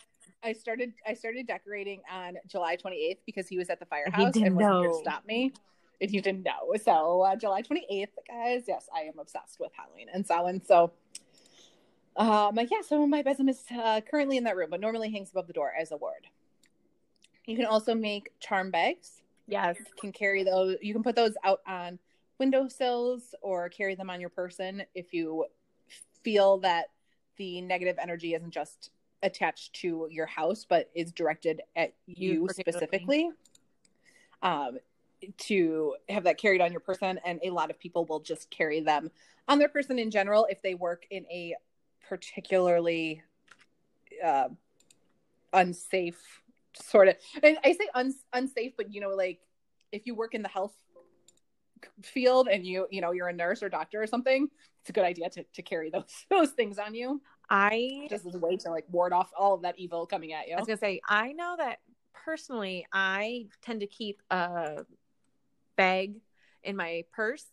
I 0.43 0.53
started 0.53 0.93
I 1.05 1.13
started 1.13 1.47
decorating 1.47 2.01
on 2.11 2.37
July 2.47 2.77
28th 2.77 3.17
because 3.25 3.47
he 3.47 3.57
was 3.57 3.69
at 3.69 3.79
the 3.79 3.85
firehouse 3.85 4.35
and 4.35 4.55
wasn't 4.55 4.81
here 4.81 4.91
to 4.91 4.97
stop 4.99 5.25
me. 5.25 5.51
And 5.99 6.11
you 6.11 6.21
didn't 6.21 6.43
know. 6.43 6.73
So 6.83 7.21
uh, 7.21 7.35
July 7.35 7.63
28th, 7.63 8.07
guys. 8.27 8.63
Yes, 8.67 8.87
I 8.95 9.01
am 9.01 9.17
obsessed 9.19 9.59
with 9.59 9.71
Halloween 9.75 10.07
and 10.13 10.25
Samhain. 10.27 10.61
So 10.63 10.91
um 12.15 12.57
yeah, 12.57 12.81
so 12.87 13.05
my 13.07 13.21
besom 13.23 13.49
is 13.49 13.61
uh, 13.71 14.01
currently 14.09 14.37
in 14.37 14.43
that 14.45 14.55
room, 14.55 14.69
but 14.69 14.79
normally 14.79 15.11
hangs 15.11 15.29
above 15.31 15.47
the 15.47 15.53
door 15.53 15.71
as 15.79 15.91
a 15.91 15.97
ward. 15.97 16.27
You 17.47 17.55
can 17.55 17.65
also 17.65 17.95
make 17.95 18.31
charm 18.39 18.69
bags. 18.69 19.23
yes, 19.47 19.77
can 19.99 20.11
carry 20.11 20.43
those 20.43 20.77
you 20.81 20.93
can 20.93 21.01
put 21.01 21.15
those 21.15 21.33
out 21.43 21.61
on 21.65 21.97
windowsills 22.37 23.33
or 23.41 23.69
carry 23.69 23.95
them 23.95 24.09
on 24.09 24.19
your 24.19 24.29
person 24.29 24.83
if 24.93 25.13
you 25.13 25.45
feel 26.23 26.59
that 26.59 26.87
the 27.37 27.61
negative 27.61 27.95
energy 27.99 28.33
isn't 28.35 28.51
just 28.51 28.91
attached 29.23 29.73
to 29.73 30.07
your 30.11 30.27
house 30.27 30.65
but 30.67 30.89
is 30.93 31.11
directed 31.11 31.61
at 31.75 31.93
You 32.05 32.33
you, 32.33 32.49
specifically. 32.49 33.31
Um 34.43 34.77
to 35.37 35.95
have 36.09 36.25
that 36.25 36.37
carried 36.37 36.61
on 36.61 36.71
your 36.71 36.81
person 36.81 37.19
and 37.25 37.39
a 37.43 37.49
lot 37.49 37.71
of 37.71 37.79
people 37.79 38.05
will 38.05 38.19
just 38.19 38.51
carry 38.51 38.81
them 38.81 39.09
on 39.47 39.57
their 39.57 39.69
person 39.69 39.97
in 39.97 40.11
general 40.11 40.45
if 40.51 40.61
they 40.61 40.75
work 40.75 41.07
in 41.09 41.25
a 41.31 41.55
particularly 42.07 43.23
uh, 44.23 44.49
unsafe 45.53 46.41
sort 46.83 47.07
of 47.07 47.15
and 47.43 47.57
i 47.63 47.71
say 47.71 47.87
un, 47.93 48.13
unsafe 48.33 48.73
but 48.77 48.93
you 48.93 49.01
know 49.01 49.09
like 49.09 49.39
if 49.91 50.05
you 50.05 50.15
work 50.15 50.33
in 50.33 50.41
the 50.41 50.49
health 50.49 50.73
field 52.01 52.47
and 52.51 52.65
you 52.65 52.87
you 52.89 53.01
know 53.01 53.11
you're 53.11 53.27
a 53.27 53.33
nurse 53.33 53.61
or 53.61 53.69
doctor 53.69 54.01
or 54.01 54.07
something 54.07 54.47
it's 54.81 54.89
a 54.89 54.93
good 54.93 55.05
idea 55.05 55.29
to, 55.29 55.43
to 55.53 55.61
carry 55.61 55.89
those 55.89 56.25
those 56.29 56.51
things 56.51 56.79
on 56.79 56.95
you 56.95 57.21
I 57.49 58.07
just 58.09 58.25
as 58.25 58.35
a 58.35 58.39
way 58.39 58.57
to 58.57 58.69
like 58.71 58.85
ward 58.89 59.13
off 59.13 59.29
all 59.37 59.53
of 59.53 59.61
that 59.61 59.77
evil 59.77 60.05
coming 60.05 60.33
at 60.33 60.47
you 60.47 60.55
I 60.55 60.59
was 60.59 60.67
gonna 60.67 60.77
say, 60.77 60.99
I 61.07 61.31
know 61.31 61.55
that 61.57 61.77
personally, 62.27 62.85
I 62.91 63.47
tend 63.61 63.79
to 63.79 63.87
keep 63.87 64.21
a 64.29 64.83
bag 65.77 66.15
in 66.61 66.75
my 66.75 67.03
purse. 67.13 67.45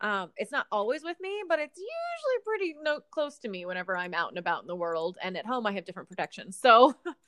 Um, 0.00 0.30
it's 0.36 0.50
not 0.50 0.66
always 0.72 1.04
with 1.04 1.18
me, 1.20 1.42
but 1.46 1.58
it's 1.58 1.78
usually 1.78 2.42
pretty 2.44 2.74
no- 2.82 3.00
close 3.10 3.38
to 3.40 3.48
me 3.48 3.66
whenever 3.66 3.96
I'm 3.96 4.14
out 4.14 4.30
and 4.30 4.38
about 4.38 4.62
in 4.62 4.66
the 4.66 4.74
world. 4.74 5.18
And 5.22 5.36
at 5.36 5.44
home, 5.44 5.66
I 5.66 5.72
have 5.72 5.84
different 5.84 6.08
protections. 6.08 6.58
So 6.60 6.94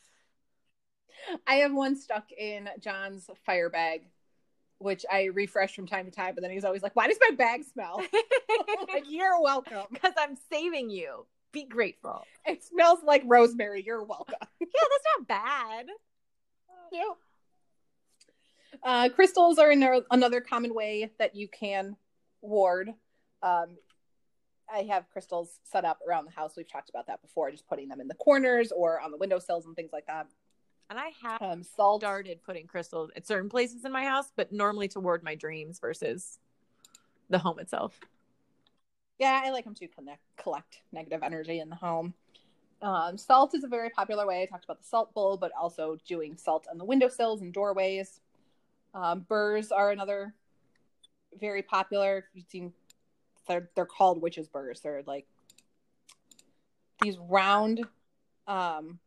i 1.47 1.57
have 1.57 1.73
one 1.73 1.97
stuck 1.97 2.31
in 2.33 2.69
john's 2.81 3.29
fire 3.45 3.71
bag 3.71 4.03
which 4.79 5.05
i 5.11 5.25
refresh 5.25 5.75
from 5.75 5.87
time 5.87 6.05
to 6.05 6.11
time 6.11 6.35
but 6.35 6.43
then 6.43 6.51
he's 6.51 6.65
always 6.65 6.83
like 6.83 6.95
why 6.95 7.07
does 7.09 7.19
my 7.31 7.35
bag 7.37 7.65
smell 7.65 8.01
like 8.93 9.05
you're 9.09 9.41
welcome 9.41 9.85
because 9.93 10.13
I'm 10.19 10.37
saving 10.53 10.91
you, 10.91 11.27
be 11.53 11.65
grateful. 11.65 12.25
it 12.45 12.63
smells 12.65 13.01
like 13.05 13.23
rosemary 13.25 13.83
you're 13.85 14.03
welcome 14.05 14.35
Yeah, 14.61 14.67
that's 14.91 15.05
not 15.19 15.29
bad. 15.29 15.87
you. 16.93 17.17
Uh, 18.83 19.09
crystals 19.09 19.59
are 19.59 19.71
another, 19.71 20.03
another 20.11 20.41
common 20.41 20.75
way 20.75 21.11
that 21.19 21.35
you 21.35 21.49
can 21.49 21.97
ward. 22.43 22.91
Um, 23.43 23.77
I 24.73 24.83
have 24.91 25.09
crystals 25.11 25.61
set 25.65 25.85
up 25.85 26.01
around 26.07 26.27
the 26.27 26.33
house. 26.33 26.53
We've 26.57 26.71
talked 26.71 26.91
about 26.91 27.07
that 27.07 27.23
before, 27.23 27.51
just 27.51 27.67
putting 27.69 27.89
them 27.89 28.01
in 28.01 28.09
the 28.09 28.15
corners 28.15 28.73
or 28.73 29.01
on 29.01 29.11
the 29.11 29.17
windowsills 29.17 29.65
and 29.67 29.75
things 29.75 29.91
like 29.93 30.07
that. 30.07 30.27
And 30.89 30.99
I 30.99 31.11
have 31.23 31.43
Um, 31.43 31.63
salt. 31.63 32.03
started 32.03 32.43
putting 32.45 32.67
crystals 32.67 33.11
at 33.17 33.27
certain 33.27 33.49
places 33.49 33.85
in 33.85 33.93
my 33.93 34.05
house, 34.05 34.31
but 34.37 34.53
normally 34.53 34.89
toward 34.89 35.23
my 35.23 35.35
dreams 35.35 35.81
versus 35.81 36.39
the 37.29 37.39
home 37.39 37.59
itself. 37.59 37.99
Yeah, 39.19 39.41
I 39.45 39.51
like 39.51 39.65
them 39.65 39.75
to 39.75 39.89
connect, 39.89 40.23
collect 40.37 40.83
negative 40.93 41.23
energy 41.23 41.59
in 41.59 41.71
the 41.71 41.77
home. 41.77 42.15
Um, 42.83 43.17
salt 43.17 43.55
is 43.55 43.65
a 43.65 43.69
very 43.69 43.91
popular 43.91 44.27
way. 44.27 44.43
I 44.43 44.47
talked 44.47 44.65
about 44.65 44.81
the 44.81 44.87
salt 44.87 45.13
bowl, 45.15 45.37
but 45.37 45.51
also 45.59 45.97
doing 46.07 46.37
salt 46.37 46.67
on 46.71 46.79
the 46.79 46.85
windowsills 46.85 47.41
and 47.41 47.53
doorways. 47.53 48.21
Um, 48.95 49.21
burrs 49.21 49.73
are 49.73 49.91
another 49.91 50.35
very 51.41 51.63
popular. 51.63 52.29
You've 52.35 52.47
seen, 52.49 52.73
they're 53.49 53.71
they're 53.75 53.87
called 53.87 54.21
witches 54.21 54.49
burrs. 54.49 54.81
They're 54.81 55.03
like 55.07 55.27
these 57.01 57.17
round. 57.19 57.87
Um, 58.47 58.99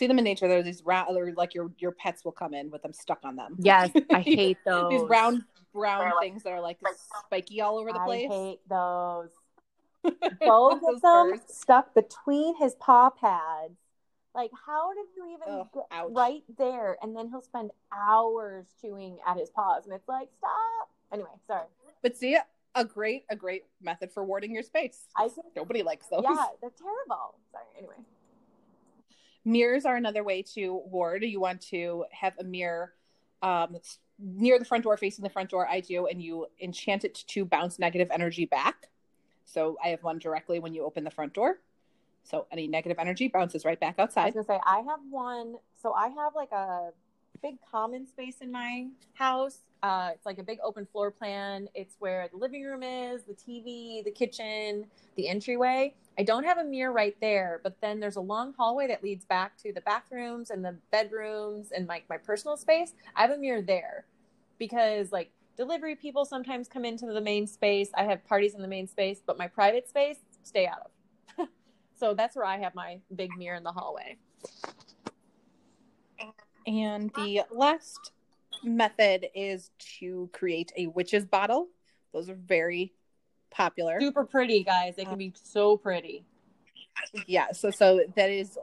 see 0.00 0.06
them 0.08 0.18
in 0.18 0.24
nature. 0.24 0.48
They're 0.48 0.62
these 0.64 0.82
round. 0.84 1.14
They're 1.14 1.32
like 1.34 1.54
your 1.54 1.70
your 1.78 1.92
pets 1.92 2.24
will 2.24 2.32
come 2.32 2.54
in 2.54 2.70
with 2.70 2.82
them 2.82 2.92
stuck 2.92 3.20
on 3.22 3.36
them. 3.36 3.54
Yes, 3.60 3.90
I 4.10 4.20
hate 4.20 4.58
those. 4.66 4.90
these 4.90 5.08
round 5.08 5.44
brown 5.72 6.10
things 6.20 6.42
that 6.42 6.50
are 6.50 6.60
like 6.60 6.78
spiky 7.26 7.60
all 7.60 7.78
over 7.78 7.92
the 7.92 8.00
place. 8.00 8.28
I 8.28 8.34
hate 8.34 8.60
those. 8.68 9.28
Bo 10.40 10.70
Those 10.70 10.80
gets 10.80 11.02
them 11.02 11.30
burrs. 11.30 11.40
stuck 11.48 11.94
between 11.94 12.56
his 12.56 12.74
paw 12.76 13.10
pads. 13.10 13.74
Like, 14.34 14.50
how 14.66 14.94
did 14.94 15.06
you 15.16 15.26
even 15.34 15.60
Ugh, 15.60 15.66
get 15.74 15.84
ouch. 15.90 16.10
right 16.12 16.42
there? 16.56 16.96
And 17.02 17.14
then 17.16 17.28
he'll 17.28 17.42
spend 17.42 17.70
hours 17.92 18.64
chewing 18.80 19.18
at 19.26 19.36
his 19.36 19.50
paws, 19.50 19.84
and 19.84 19.92
it's 19.94 20.08
like, 20.08 20.28
stop. 20.38 20.88
Anyway, 21.12 21.28
sorry. 21.46 21.66
But 22.02 22.16
see, 22.16 22.38
a 22.76 22.84
great 22.84 23.24
a 23.28 23.36
great 23.36 23.64
method 23.82 24.10
for 24.12 24.24
warding 24.24 24.54
your 24.54 24.62
space. 24.62 25.00
I 25.16 25.28
can, 25.28 25.42
Nobody 25.56 25.82
likes 25.82 26.06
those. 26.06 26.22
yeah, 26.24 26.46
they're 26.60 26.70
terrible. 26.70 27.34
Sorry. 27.52 27.64
Anyway, 27.76 27.96
Mirrors 29.44 29.84
are 29.84 29.96
another 29.96 30.22
way 30.22 30.42
to 30.54 30.82
ward. 30.86 31.24
You 31.24 31.40
want 31.40 31.60
to 31.68 32.04
have 32.12 32.34
a 32.38 32.44
mirror 32.44 32.94
um, 33.42 33.78
near 34.18 34.58
the 34.58 34.64
front 34.64 34.84
door, 34.84 34.96
facing 34.96 35.22
the 35.22 35.30
front 35.30 35.50
door. 35.50 35.66
I 35.66 35.80
do, 35.80 36.06
and 36.06 36.22
you 36.22 36.46
enchant 36.60 37.04
it 37.04 37.14
to 37.28 37.44
bounce 37.44 37.78
negative 37.78 38.08
energy 38.10 38.44
back. 38.44 38.88
So 39.46 39.76
I 39.82 39.88
have 39.88 40.02
one 40.02 40.18
directly 40.18 40.58
when 40.58 40.74
you 40.74 40.84
open 40.84 41.04
the 41.04 41.10
front 41.10 41.32
door. 41.32 41.58
So 42.22 42.46
any 42.52 42.68
negative 42.68 42.98
energy 42.98 43.28
bounces 43.28 43.64
right 43.64 43.80
back 43.80 43.98
outside. 43.98 44.22
I 44.22 44.26
was 44.26 44.46
gonna 44.46 44.58
say 44.58 44.60
I 44.66 44.80
have 44.80 45.00
one. 45.10 45.56
So 45.76 45.92
I 45.92 46.08
have 46.08 46.34
like 46.34 46.52
a 46.52 46.90
big 47.42 47.56
common 47.70 48.06
space 48.06 48.36
in 48.40 48.50
my 48.50 48.86
house. 49.14 49.58
Uh, 49.82 50.10
it's 50.14 50.26
like 50.26 50.38
a 50.38 50.42
big 50.42 50.58
open 50.62 50.86
floor 50.86 51.10
plan. 51.10 51.68
It's 51.74 51.96
where 51.98 52.28
the 52.30 52.36
living 52.36 52.64
room 52.64 52.82
is, 52.82 53.22
the 53.22 53.34
TV, 53.34 54.04
the 54.04 54.10
kitchen, 54.10 54.86
the 55.16 55.28
entryway. 55.28 55.94
I 56.18 56.22
don't 56.22 56.44
have 56.44 56.58
a 56.58 56.64
mirror 56.64 56.92
right 56.92 57.16
there, 57.20 57.60
but 57.62 57.80
then 57.80 57.98
there's 57.98 58.16
a 58.16 58.20
long 58.20 58.52
hallway 58.58 58.86
that 58.88 59.02
leads 59.02 59.24
back 59.24 59.56
to 59.58 59.72
the 59.72 59.80
bathrooms 59.80 60.50
and 60.50 60.64
the 60.64 60.76
bedrooms 60.90 61.72
and 61.72 61.86
my, 61.86 62.02
my 62.10 62.18
personal 62.18 62.56
space. 62.56 62.92
I 63.16 63.22
have 63.22 63.30
a 63.30 63.38
mirror 63.38 63.62
there 63.62 64.04
because 64.58 65.12
like 65.12 65.30
delivery 65.56 65.96
people 65.96 66.24
sometimes 66.24 66.68
come 66.68 66.84
into 66.84 67.06
the 67.06 67.20
main 67.20 67.46
space. 67.46 67.90
I 67.94 68.04
have 68.04 68.24
parties 68.26 68.54
in 68.54 68.62
the 68.62 68.68
main 68.68 68.86
space, 68.86 69.20
but 69.24 69.38
my 69.38 69.46
private 69.46 69.88
space, 69.88 70.18
stay 70.42 70.66
out 70.66 70.90
of. 71.38 71.48
so 71.98 72.12
that's 72.12 72.36
where 72.36 72.44
I 72.44 72.58
have 72.58 72.74
my 72.74 72.98
big 73.14 73.30
mirror 73.38 73.56
in 73.56 73.62
the 73.62 73.72
hallway. 73.72 74.18
And 76.66 77.10
the 77.14 77.42
last 77.50 78.12
method 78.62 79.26
is 79.34 79.70
to 79.98 80.28
create 80.32 80.72
a 80.76 80.86
witch's 80.88 81.24
bottle. 81.24 81.68
Those 82.12 82.28
are 82.28 82.34
very 82.34 82.92
popular. 83.50 84.00
Super 84.00 84.24
pretty, 84.24 84.62
guys. 84.62 84.96
They 84.96 85.04
can 85.04 85.18
be 85.18 85.32
so 85.42 85.76
pretty. 85.76 86.24
yeah 87.26 87.52
so 87.52 87.70
so 87.70 88.00
that 88.16 88.30
is 88.30 88.58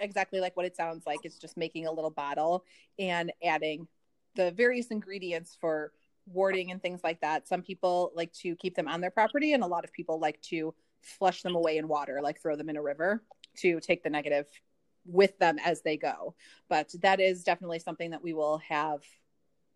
exactly 0.00 0.40
like 0.40 0.56
what 0.56 0.66
it 0.66 0.76
sounds 0.76 1.06
like 1.06 1.20
it's 1.24 1.38
just 1.38 1.56
making 1.56 1.86
a 1.86 1.92
little 1.92 2.10
bottle 2.10 2.64
and 2.98 3.32
adding 3.44 3.86
the 4.34 4.50
various 4.52 4.88
ingredients 4.88 5.56
for 5.60 5.92
warding 6.26 6.70
and 6.70 6.82
things 6.82 7.00
like 7.04 7.20
that 7.20 7.46
some 7.46 7.62
people 7.62 8.12
like 8.14 8.32
to 8.32 8.56
keep 8.56 8.74
them 8.74 8.88
on 8.88 9.00
their 9.00 9.10
property 9.10 9.52
and 9.52 9.62
a 9.62 9.66
lot 9.66 9.84
of 9.84 9.92
people 9.92 10.18
like 10.18 10.40
to 10.42 10.74
flush 11.02 11.42
them 11.42 11.54
away 11.54 11.76
in 11.78 11.86
water 11.86 12.20
like 12.22 12.40
throw 12.40 12.56
them 12.56 12.68
in 12.68 12.76
a 12.76 12.82
river 12.82 13.22
to 13.56 13.78
take 13.80 14.02
the 14.02 14.10
negative 14.10 14.46
with 15.06 15.38
them 15.38 15.58
as 15.64 15.82
they 15.82 15.96
go. 15.96 16.34
But 16.68 16.94
that 17.00 17.20
is 17.20 17.44
definitely 17.44 17.78
something 17.78 18.10
that 18.10 18.22
we 18.22 18.32
will 18.32 18.58
have 18.58 19.02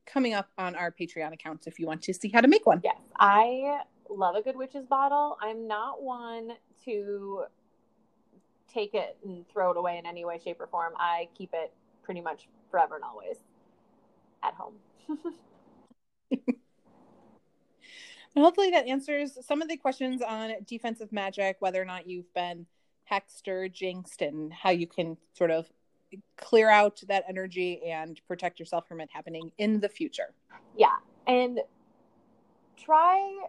coming 0.07 0.35
up 0.35 0.49
on 0.57 0.75
our 0.75 0.91
Patreon 0.91 1.33
accounts 1.33 1.67
if 1.67 1.79
you 1.79 1.87
want 1.87 2.03
to 2.03 2.15
see 2.15 2.29
how 2.29 2.41
to 2.41 2.49
make 2.49 2.67
one. 2.67 2.81
Yes, 2.83 2.97
I 3.19 3.81
love 4.09 4.37
a 4.37 4.43
good 4.43 4.57
witch's 4.57 4.87
bottle. 4.87 5.37
I'm 5.41 5.69
not 5.69 6.03
one 6.03 6.53
to 6.85 7.45
take 8.73 8.95
it 8.95 9.17
and 9.25 9.45
throw 9.49 9.71
it 9.71 9.77
away 9.77 9.99
in 9.99 10.07
any 10.07 10.25
way, 10.25 10.41
shape, 10.43 10.61
or 10.61 10.67
form. 10.67 10.95
I 10.97 11.29
keep 11.37 11.51
it 11.53 11.73
pretty 12.03 12.21
much 12.21 12.49
forever 12.71 12.97
and 12.97 13.05
always 13.05 13.37
at 14.43 14.55
home. 14.55 14.75
And 18.39 18.45
hopefully 18.45 18.71
that 18.71 18.87
answers 18.87 19.37
some 19.45 19.63
of 19.63 19.69
the 19.69 19.77
questions 19.77 20.23
on 20.23 20.53
defensive 20.65 21.11
magic, 21.11 21.57
whether 21.59 21.83
or 21.83 21.85
not 21.85 22.07
you've 22.07 22.33
been 22.35 22.67
hexed 23.11 23.49
or 23.49 23.69
jinxed, 23.69 24.23
and 24.23 24.53
how 24.53 24.71
you 24.71 24.87
can 24.87 25.17
sort 25.33 25.51
of 25.51 25.67
clear 26.37 26.71
out 26.71 27.01
that 27.09 27.25
energy 27.29 27.83
and 27.87 28.21
protect 28.27 28.59
yourself 28.59 28.87
from 28.89 29.01
it 29.01 29.09
happening 29.13 29.53
in 29.59 29.81
the 29.81 29.89
future. 29.89 30.35
Yeah. 30.77 30.97
And 31.27 31.61
try 32.83 33.45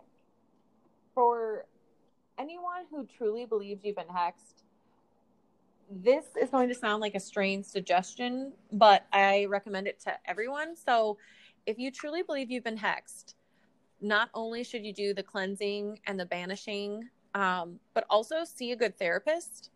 for 1.13 1.65
anyone 2.38 2.86
who 2.89 3.06
truly 3.17 3.45
believes 3.45 3.84
you've 3.84 3.95
been 3.95 4.06
hexed. 4.06 4.63
This 5.91 6.26
is 6.39 6.50
going 6.50 6.69
to 6.69 6.76
sound 6.76 7.02
like 7.02 7.15
a 7.15 7.19
strange 7.19 7.65
suggestion, 7.65 8.54
but 8.72 9.06
I 9.12 9.45
recommend 9.45 9.88
it 9.88 10.00
to 10.02 10.13
everyone. 10.26 10.76
So, 10.76 11.17
if 11.65 11.78
you 11.78 11.91
truly 11.91 12.24
believe 12.24 12.50
you've 12.50 12.63
been 12.63 12.78
hexed, 12.78 13.34
not 14.02 14.30
only 14.34 14.63
should 14.63 14.86
you 14.86 14.93
do 14.93 15.13
the 15.13 15.24
cleansing 15.24 16.00
and 16.06 16.19
the 16.19 16.26
banishing, 16.26 17.10
um, 17.36 17.80
but 17.94 18.06
also 18.10 18.44
see 18.44 18.72
a 18.72 18.76
good 18.76 18.98
therapist. 18.98 19.72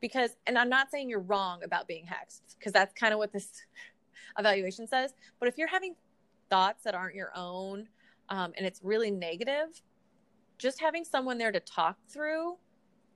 Because, 0.00 0.36
and 0.46 0.58
I'm 0.58 0.68
not 0.68 0.90
saying 0.90 1.08
you're 1.08 1.20
wrong 1.20 1.62
about 1.64 1.88
being 1.88 2.04
hexed, 2.04 2.56
because 2.58 2.72
that's 2.72 2.92
kind 2.92 3.12
of 3.14 3.18
what 3.18 3.32
this 3.32 3.48
evaluation 4.38 4.86
says. 4.86 5.14
But 5.40 5.48
if 5.48 5.56
you're 5.56 5.68
having 5.68 5.94
thoughts 6.50 6.84
that 6.84 6.94
aren't 6.94 7.14
your 7.14 7.32
own 7.34 7.88
um, 8.28 8.52
and 8.56 8.66
it's 8.66 8.80
really 8.82 9.10
negative, 9.10 9.80
just 10.58 10.80
having 10.80 11.04
someone 11.04 11.38
there 11.38 11.52
to 11.52 11.60
talk 11.60 11.96
through 12.08 12.56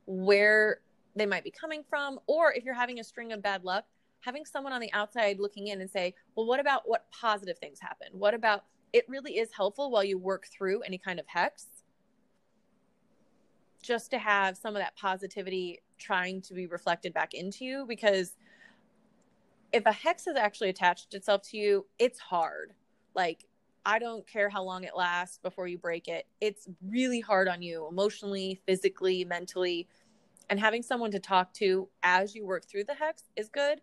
where 0.07 0.81
they 1.15 1.27
might 1.27 1.45
be 1.45 1.51
coming 1.51 1.85
from, 1.89 2.19
or 2.27 2.53
if 2.53 2.65
you're 2.65 2.75
having 2.75 3.01
a 3.01 3.05
string 3.05 3.33
of 3.33 3.43
bad 3.43 3.65
luck, 3.65 3.85
having 4.21 4.45
someone 4.45 4.73
on 4.73 4.81
the 4.81 4.93
outside 4.93 5.39
looking 5.39 5.69
in 5.69 5.81
and 5.81 5.91
say, 5.91 6.15
well, 6.35 6.47
what 6.47 6.61
about 6.61 6.83
what 6.87 7.07
positive 7.13 7.59
things 7.59 7.79
happen? 7.81 8.09
What 8.13 8.35
about 8.35 8.65
it 8.93 9.05
really 9.09 9.39
is 9.39 9.51
helpful 9.55 9.91
while 9.91 10.05
you 10.05 10.19
work 10.19 10.47
through 10.47 10.81
any 10.83 10.99
kind 10.99 11.21
of 11.21 11.27
hex 11.29 11.67
just 13.89 14.11
to 14.11 14.19
have 14.19 14.59
some 14.59 14.77
of 14.77 14.83
that 14.83 14.95
positivity 14.97 15.81
trying 15.99 16.43
to 16.43 16.53
be 16.53 16.67
reflected 16.67 17.15
back 17.15 17.33
into 17.33 17.65
you 17.65 17.87
because 17.89 18.37
if 19.73 19.87
a 19.87 19.93
hex 19.93 20.27
has 20.27 20.37
actually 20.37 20.69
attached 20.69 21.15
itself 21.15 21.41
to 21.43 21.57
you 21.57 21.87
it's 21.99 22.19
hard. 22.19 22.75
Like 23.15 23.47
i 23.87 23.99
don't 23.99 24.27
care 24.27 24.51
how 24.51 24.63
long 24.63 24.85
it 24.85 24.95
lasts 24.95 25.39
before 25.43 25.67
you 25.67 25.79
break 25.79 26.07
it. 26.07 26.27
It's 26.43 26.69
really 26.87 27.21
hard 27.21 27.49
on 27.49 27.63
you 27.63 27.89
emotionally 27.91 28.61
physically 28.67 29.25
mentally. 29.25 29.89
And 30.51 30.61
having 30.61 30.83
someone 30.83 31.11
to 31.13 31.19
talk 31.19 31.55
to 31.55 31.89
as 32.03 32.35
you 32.35 32.45
work 32.45 32.67
through 32.67 32.85
the 32.85 32.95
hex 32.95 33.25
is 33.37 33.49
good. 33.49 33.81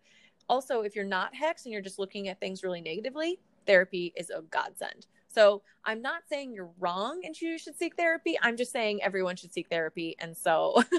Also 0.48 0.82
if 0.82 0.96
you're 0.96 1.04
not 1.04 1.34
hex 1.34 1.65
and 1.65 1.74
you're 1.74 1.82
just 1.82 1.98
looking 1.98 2.28
at 2.28 2.39
things 2.39 2.62
really 2.62 2.82
negatively 2.82 3.39
therapy 3.65 4.13
is 4.15 4.30
a 4.30 4.44
godsend. 4.52 5.08
So 5.36 5.62
I'm 5.84 6.02
not 6.02 6.24
saying 6.30 6.54
you're 6.54 6.71
wrong 6.80 7.21
and 7.26 7.39
you 7.39 7.58
should 7.58 7.78
seek 7.78 7.98
therapy. 7.98 8.38
I'm 8.41 8.56
just 8.56 8.71
saying 8.71 9.04
everyone 9.04 9.36
should 9.36 9.54
seek 9.54 9.67
therapy. 9.69 10.15
And 10.17 10.36
so 10.36 10.82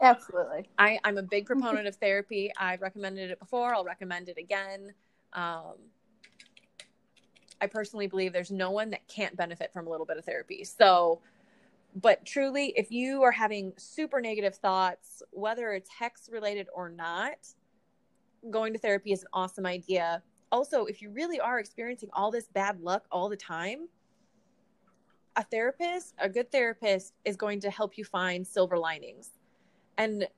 Absolutely. 0.00 0.68
I, 0.78 1.00
I'm 1.04 1.16
a 1.16 1.22
big 1.22 1.46
proponent 1.46 1.86
of 1.86 1.96
therapy. 1.96 2.52
I've 2.58 2.82
recommended 2.82 3.30
it 3.30 3.40
before. 3.40 3.74
I'll 3.74 3.84
recommend 3.84 4.28
it 4.28 4.36
again. 4.36 4.92
Um, 5.32 5.74
I 7.62 7.66
personally 7.66 8.08
believe 8.08 8.34
there's 8.34 8.50
no 8.50 8.70
one 8.70 8.90
that 8.90 9.08
can't 9.08 9.34
benefit 9.34 9.72
from 9.72 9.86
a 9.86 9.90
little 9.90 10.06
bit 10.06 10.18
of 10.18 10.24
therapy. 10.26 10.64
So, 10.64 11.22
but 11.96 12.24
truly, 12.26 12.74
if 12.76 12.92
you 12.92 13.22
are 13.22 13.32
having 13.32 13.72
super 13.78 14.20
negative 14.20 14.56
thoughts, 14.56 15.22
whether 15.30 15.72
it's 15.72 15.88
hex 15.88 16.28
related 16.30 16.68
or 16.74 16.90
not, 16.90 17.38
going 18.50 18.74
to 18.74 18.78
therapy 18.78 19.12
is 19.12 19.22
an 19.22 19.28
awesome 19.32 19.64
idea 19.64 20.22
also, 20.52 20.84
if 20.84 21.00
you 21.00 21.10
really 21.10 21.40
are 21.40 21.58
experiencing 21.58 22.10
all 22.12 22.30
this 22.30 22.46
bad 22.46 22.80
luck 22.80 23.06
all 23.10 23.28
the 23.28 23.36
time, 23.36 23.88
a 25.36 25.42
therapist, 25.42 26.14
a 26.18 26.28
good 26.28 26.52
therapist, 26.52 27.14
is 27.24 27.36
going 27.36 27.58
to 27.60 27.70
help 27.70 27.96
you 27.96 28.04
find 28.04 28.46
silver 28.46 28.78
linings. 28.78 29.30
And 29.96 30.28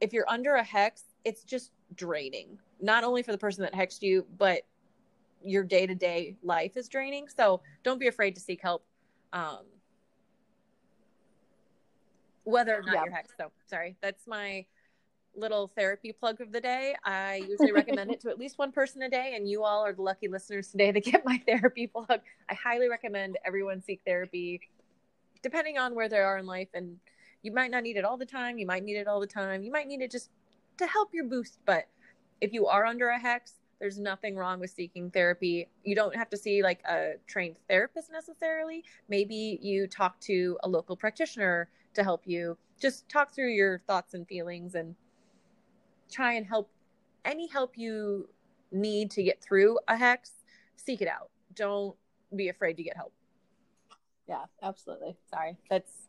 if 0.00 0.12
you're 0.12 0.28
under 0.28 0.54
a 0.54 0.62
hex, 0.62 1.02
it's 1.24 1.42
just 1.42 1.72
draining, 1.96 2.58
not 2.80 3.02
only 3.02 3.22
for 3.22 3.32
the 3.32 3.38
person 3.38 3.62
that 3.62 3.74
hexed 3.74 4.02
you, 4.02 4.24
but 4.38 4.62
your 5.42 5.64
day 5.64 5.86
to 5.86 5.94
day 5.94 6.36
life 6.42 6.76
is 6.76 6.88
draining. 6.88 7.26
So 7.28 7.60
don't 7.82 7.98
be 7.98 8.06
afraid 8.06 8.34
to 8.36 8.40
seek 8.40 8.62
help. 8.62 8.84
Um, 9.32 9.64
whether 12.44 12.76
or 12.76 12.82
not 12.82 12.94
yeah. 12.94 13.04
you're 13.04 13.12
hexed. 13.12 13.36
So 13.36 13.50
sorry, 13.66 13.96
that's 14.00 14.26
my 14.28 14.64
little 15.36 15.70
therapy 15.76 16.12
plug 16.12 16.40
of 16.40 16.52
the 16.52 16.60
day. 16.60 16.94
I 17.04 17.36
usually 17.48 17.72
recommend 17.72 18.10
it 18.10 18.20
to 18.20 18.30
at 18.30 18.38
least 18.38 18.58
one 18.58 18.72
person 18.72 19.02
a 19.02 19.08
day, 19.08 19.34
and 19.36 19.48
you 19.48 19.64
all 19.64 19.84
are 19.84 19.92
the 19.92 20.02
lucky 20.02 20.28
listeners 20.28 20.68
today 20.68 20.90
that 20.92 21.04
get 21.04 21.24
my 21.24 21.42
therapy 21.46 21.86
plug. 21.86 22.20
I 22.48 22.54
highly 22.54 22.88
recommend 22.88 23.38
everyone 23.44 23.82
seek 23.82 24.00
therapy, 24.06 24.60
depending 25.42 25.78
on 25.78 25.94
where 25.94 26.08
they 26.08 26.18
are 26.18 26.38
in 26.38 26.46
life. 26.46 26.68
And 26.74 26.98
you 27.42 27.52
might 27.52 27.70
not 27.70 27.82
need 27.82 27.96
it 27.96 28.04
all 28.04 28.16
the 28.16 28.26
time. 28.26 28.58
You 28.58 28.66
might 28.66 28.84
need 28.84 28.96
it 28.96 29.06
all 29.06 29.20
the 29.20 29.26
time. 29.26 29.62
You 29.62 29.70
might 29.70 29.86
need 29.86 30.00
it 30.00 30.10
just 30.10 30.30
to 30.78 30.86
help 30.86 31.10
your 31.12 31.24
boost. 31.24 31.58
But 31.66 31.86
if 32.40 32.52
you 32.52 32.66
are 32.66 32.84
under 32.84 33.08
a 33.08 33.18
hex, 33.18 33.54
there's 33.80 33.98
nothing 33.98 34.36
wrong 34.36 34.60
with 34.60 34.70
seeking 34.70 35.10
therapy. 35.10 35.68
You 35.82 35.94
don't 35.94 36.16
have 36.16 36.30
to 36.30 36.36
see 36.36 36.62
like 36.62 36.80
a 36.88 37.14
trained 37.26 37.56
therapist 37.68 38.10
necessarily. 38.10 38.84
Maybe 39.08 39.58
you 39.60 39.86
talk 39.86 40.18
to 40.20 40.56
a 40.62 40.68
local 40.68 40.96
practitioner 40.96 41.68
to 41.94 42.02
help 42.02 42.22
you. 42.24 42.56
Just 42.80 43.08
talk 43.08 43.34
through 43.34 43.50
your 43.50 43.80
thoughts 43.86 44.14
and 44.14 44.26
feelings 44.26 44.74
and 44.74 44.94
try 46.10 46.34
and 46.34 46.46
help 46.46 46.70
any 47.24 47.46
help 47.46 47.76
you 47.76 48.28
need 48.72 49.10
to 49.12 49.22
get 49.22 49.42
through 49.42 49.78
a 49.88 49.96
hex, 49.96 50.32
seek 50.76 51.00
it 51.00 51.08
out. 51.08 51.30
Don't 51.54 51.96
be 52.34 52.48
afraid 52.48 52.76
to 52.76 52.82
get 52.82 52.96
help. 52.96 53.12
Yeah, 54.28 54.44
absolutely. 54.62 55.16
Sorry. 55.30 55.56
That's 55.70 56.08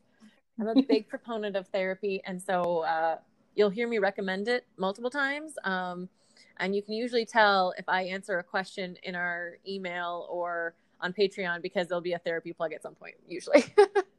I'm 0.58 0.68
a 0.68 0.82
big 0.82 1.08
proponent 1.08 1.56
of 1.56 1.68
therapy 1.68 2.22
and 2.24 2.40
so 2.40 2.80
uh, 2.80 3.16
you'll 3.54 3.70
hear 3.70 3.88
me 3.88 3.98
recommend 3.98 4.48
it 4.48 4.66
multiple 4.76 5.10
times. 5.10 5.54
Um, 5.64 6.08
and 6.58 6.74
you 6.74 6.82
can 6.82 6.94
usually 6.94 7.26
tell 7.26 7.74
if 7.78 7.88
I 7.88 8.02
answer 8.02 8.38
a 8.38 8.44
question 8.44 8.96
in 9.02 9.14
our 9.14 9.58
email 9.66 10.26
or 10.30 10.74
on 11.00 11.12
Patreon 11.12 11.62
because 11.62 11.88
there'll 11.88 12.00
be 12.00 12.14
a 12.14 12.18
therapy 12.18 12.52
plug 12.52 12.72
at 12.72 12.82
some 12.82 12.94
point, 12.94 13.14
usually. 13.28 13.64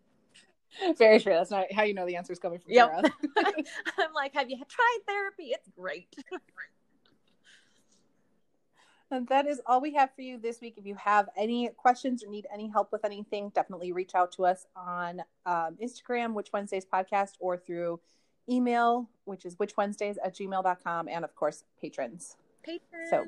Very 0.98 1.20
true. 1.20 1.34
That's 1.34 1.52
not 1.52 1.72
how 1.72 1.84
you 1.84 1.94
know 1.94 2.06
the 2.06 2.16
answer 2.16 2.34
is 2.34 2.40
coming 2.40 2.60
from 2.60 2.72
yep. 2.72 2.92
I'm 3.38 4.14
like, 4.14 4.34
have 4.34 4.50
you 4.50 4.58
tried 4.58 5.00
therapy? 5.08 5.52
It's 5.52 5.70
great. 5.76 6.16
and 9.12 9.28
that 9.28 9.48
is 9.48 9.62
all 9.66 9.82
we 9.82 9.94
have 9.94 10.14
for 10.16 10.22
you 10.22 10.38
this 10.38 10.62
week. 10.62 10.76
If 10.78 10.86
you 10.86 10.96
have 10.96 11.30
any 11.38 11.70
questions 11.78 12.24
or 12.24 12.30
need 12.30 12.48
any 12.54 12.68
help 12.68 12.92
with 12.92 13.06
anything, 13.06 13.50
definitely 13.56 13.92
reach 13.92 14.16
out 14.16 14.32
to 14.34 14.46
us 14.46 14.66
on 14.76 15.22
um, 15.46 15.78
Instagram, 15.82 16.34
Witch 16.34 16.50
Wednesdays 16.54 16.86
Podcast, 16.86 17.34
or 17.40 17.58
through 17.58 18.00
email, 18.50 19.10
which 19.26 19.46
is 19.46 19.56
witchwednesdays 19.56 20.18
at 20.24 20.36
gmail.com, 20.36 21.08
and 21.08 21.26
of 21.26 21.36
course, 21.36 21.64
patrons. 21.82 22.38
Patrons 22.64 23.10
so, 23.10 23.26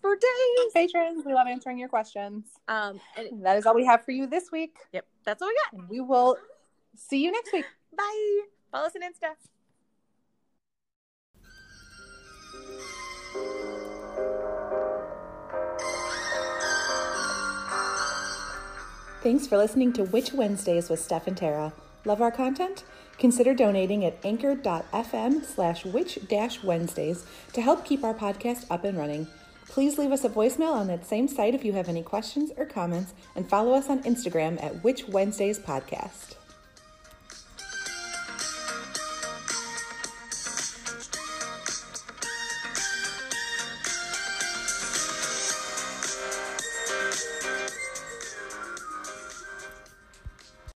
for 0.00 0.16
days. 0.16 0.72
Patrons, 0.72 1.24
we 1.24 1.34
love 1.34 1.46
answering 1.48 1.78
your 1.78 1.88
questions. 1.88 2.46
Um, 2.68 3.00
and 3.16 3.44
that 3.44 3.58
is 3.58 3.66
all 3.66 3.74
we 3.74 3.84
have 3.84 4.04
for 4.04 4.12
you 4.12 4.26
this 4.26 4.52
week. 4.52 4.76
Yep, 4.92 5.06
that's 5.24 5.42
all 5.42 5.48
we 5.48 5.56
got. 5.78 5.90
We 5.90 6.00
will 6.00 6.36
See 6.96 7.22
you 7.24 7.32
next 7.32 7.52
week. 7.52 7.64
Bye. 7.96 8.40
Follow 8.70 8.86
us 8.86 8.92
on 8.94 9.02
Insta. 9.02 9.34
Thanks 19.22 19.46
for 19.46 19.58
listening 19.58 19.92
to 19.94 20.04
Witch 20.04 20.32
Wednesdays 20.32 20.88
with 20.88 20.98
Steph 20.98 21.26
and 21.26 21.36
Tara. 21.36 21.74
Love 22.06 22.22
our 22.22 22.30
content? 22.30 22.84
Consider 23.18 23.52
donating 23.52 24.02
at 24.06 24.16
anchor.fm 24.24 25.44
slash 25.44 25.84
witch 25.84 26.18
Wednesdays 26.64 27.26
to 27.52 27.60
help 27.60 27.84
keep 27.84 28.02
our 28.02 28.14
podcast 28.14 28.64
up 28.70 28.84
and 28.84 28.96
running. 28.96 29.26
Please 29.68 29.98
leave 29.98 30.10
us 30.10 30.24
a 30.24 30.30
voicemail 30.30 30.72
on 30.72 30.86
that 30.86 31.06
same 31.06 31.28
site 31.28 31.54
if 31.54 31.66
you 31.66 31.74
have 31.74 31.88
any 31.88 32.02
questions 32.02 32.50
or 32.56 32.64
comments, 32.64 33.12
and 33.36 33.48
follow 33.48 33.74
us 33.74 33.90
on 33.90 34.02
Instagram 34.04 34.60
at 34.64 34.82
Witch 34.82 35.06
Wednesdays 35.06 35.58
Podcast. 35.58 36.39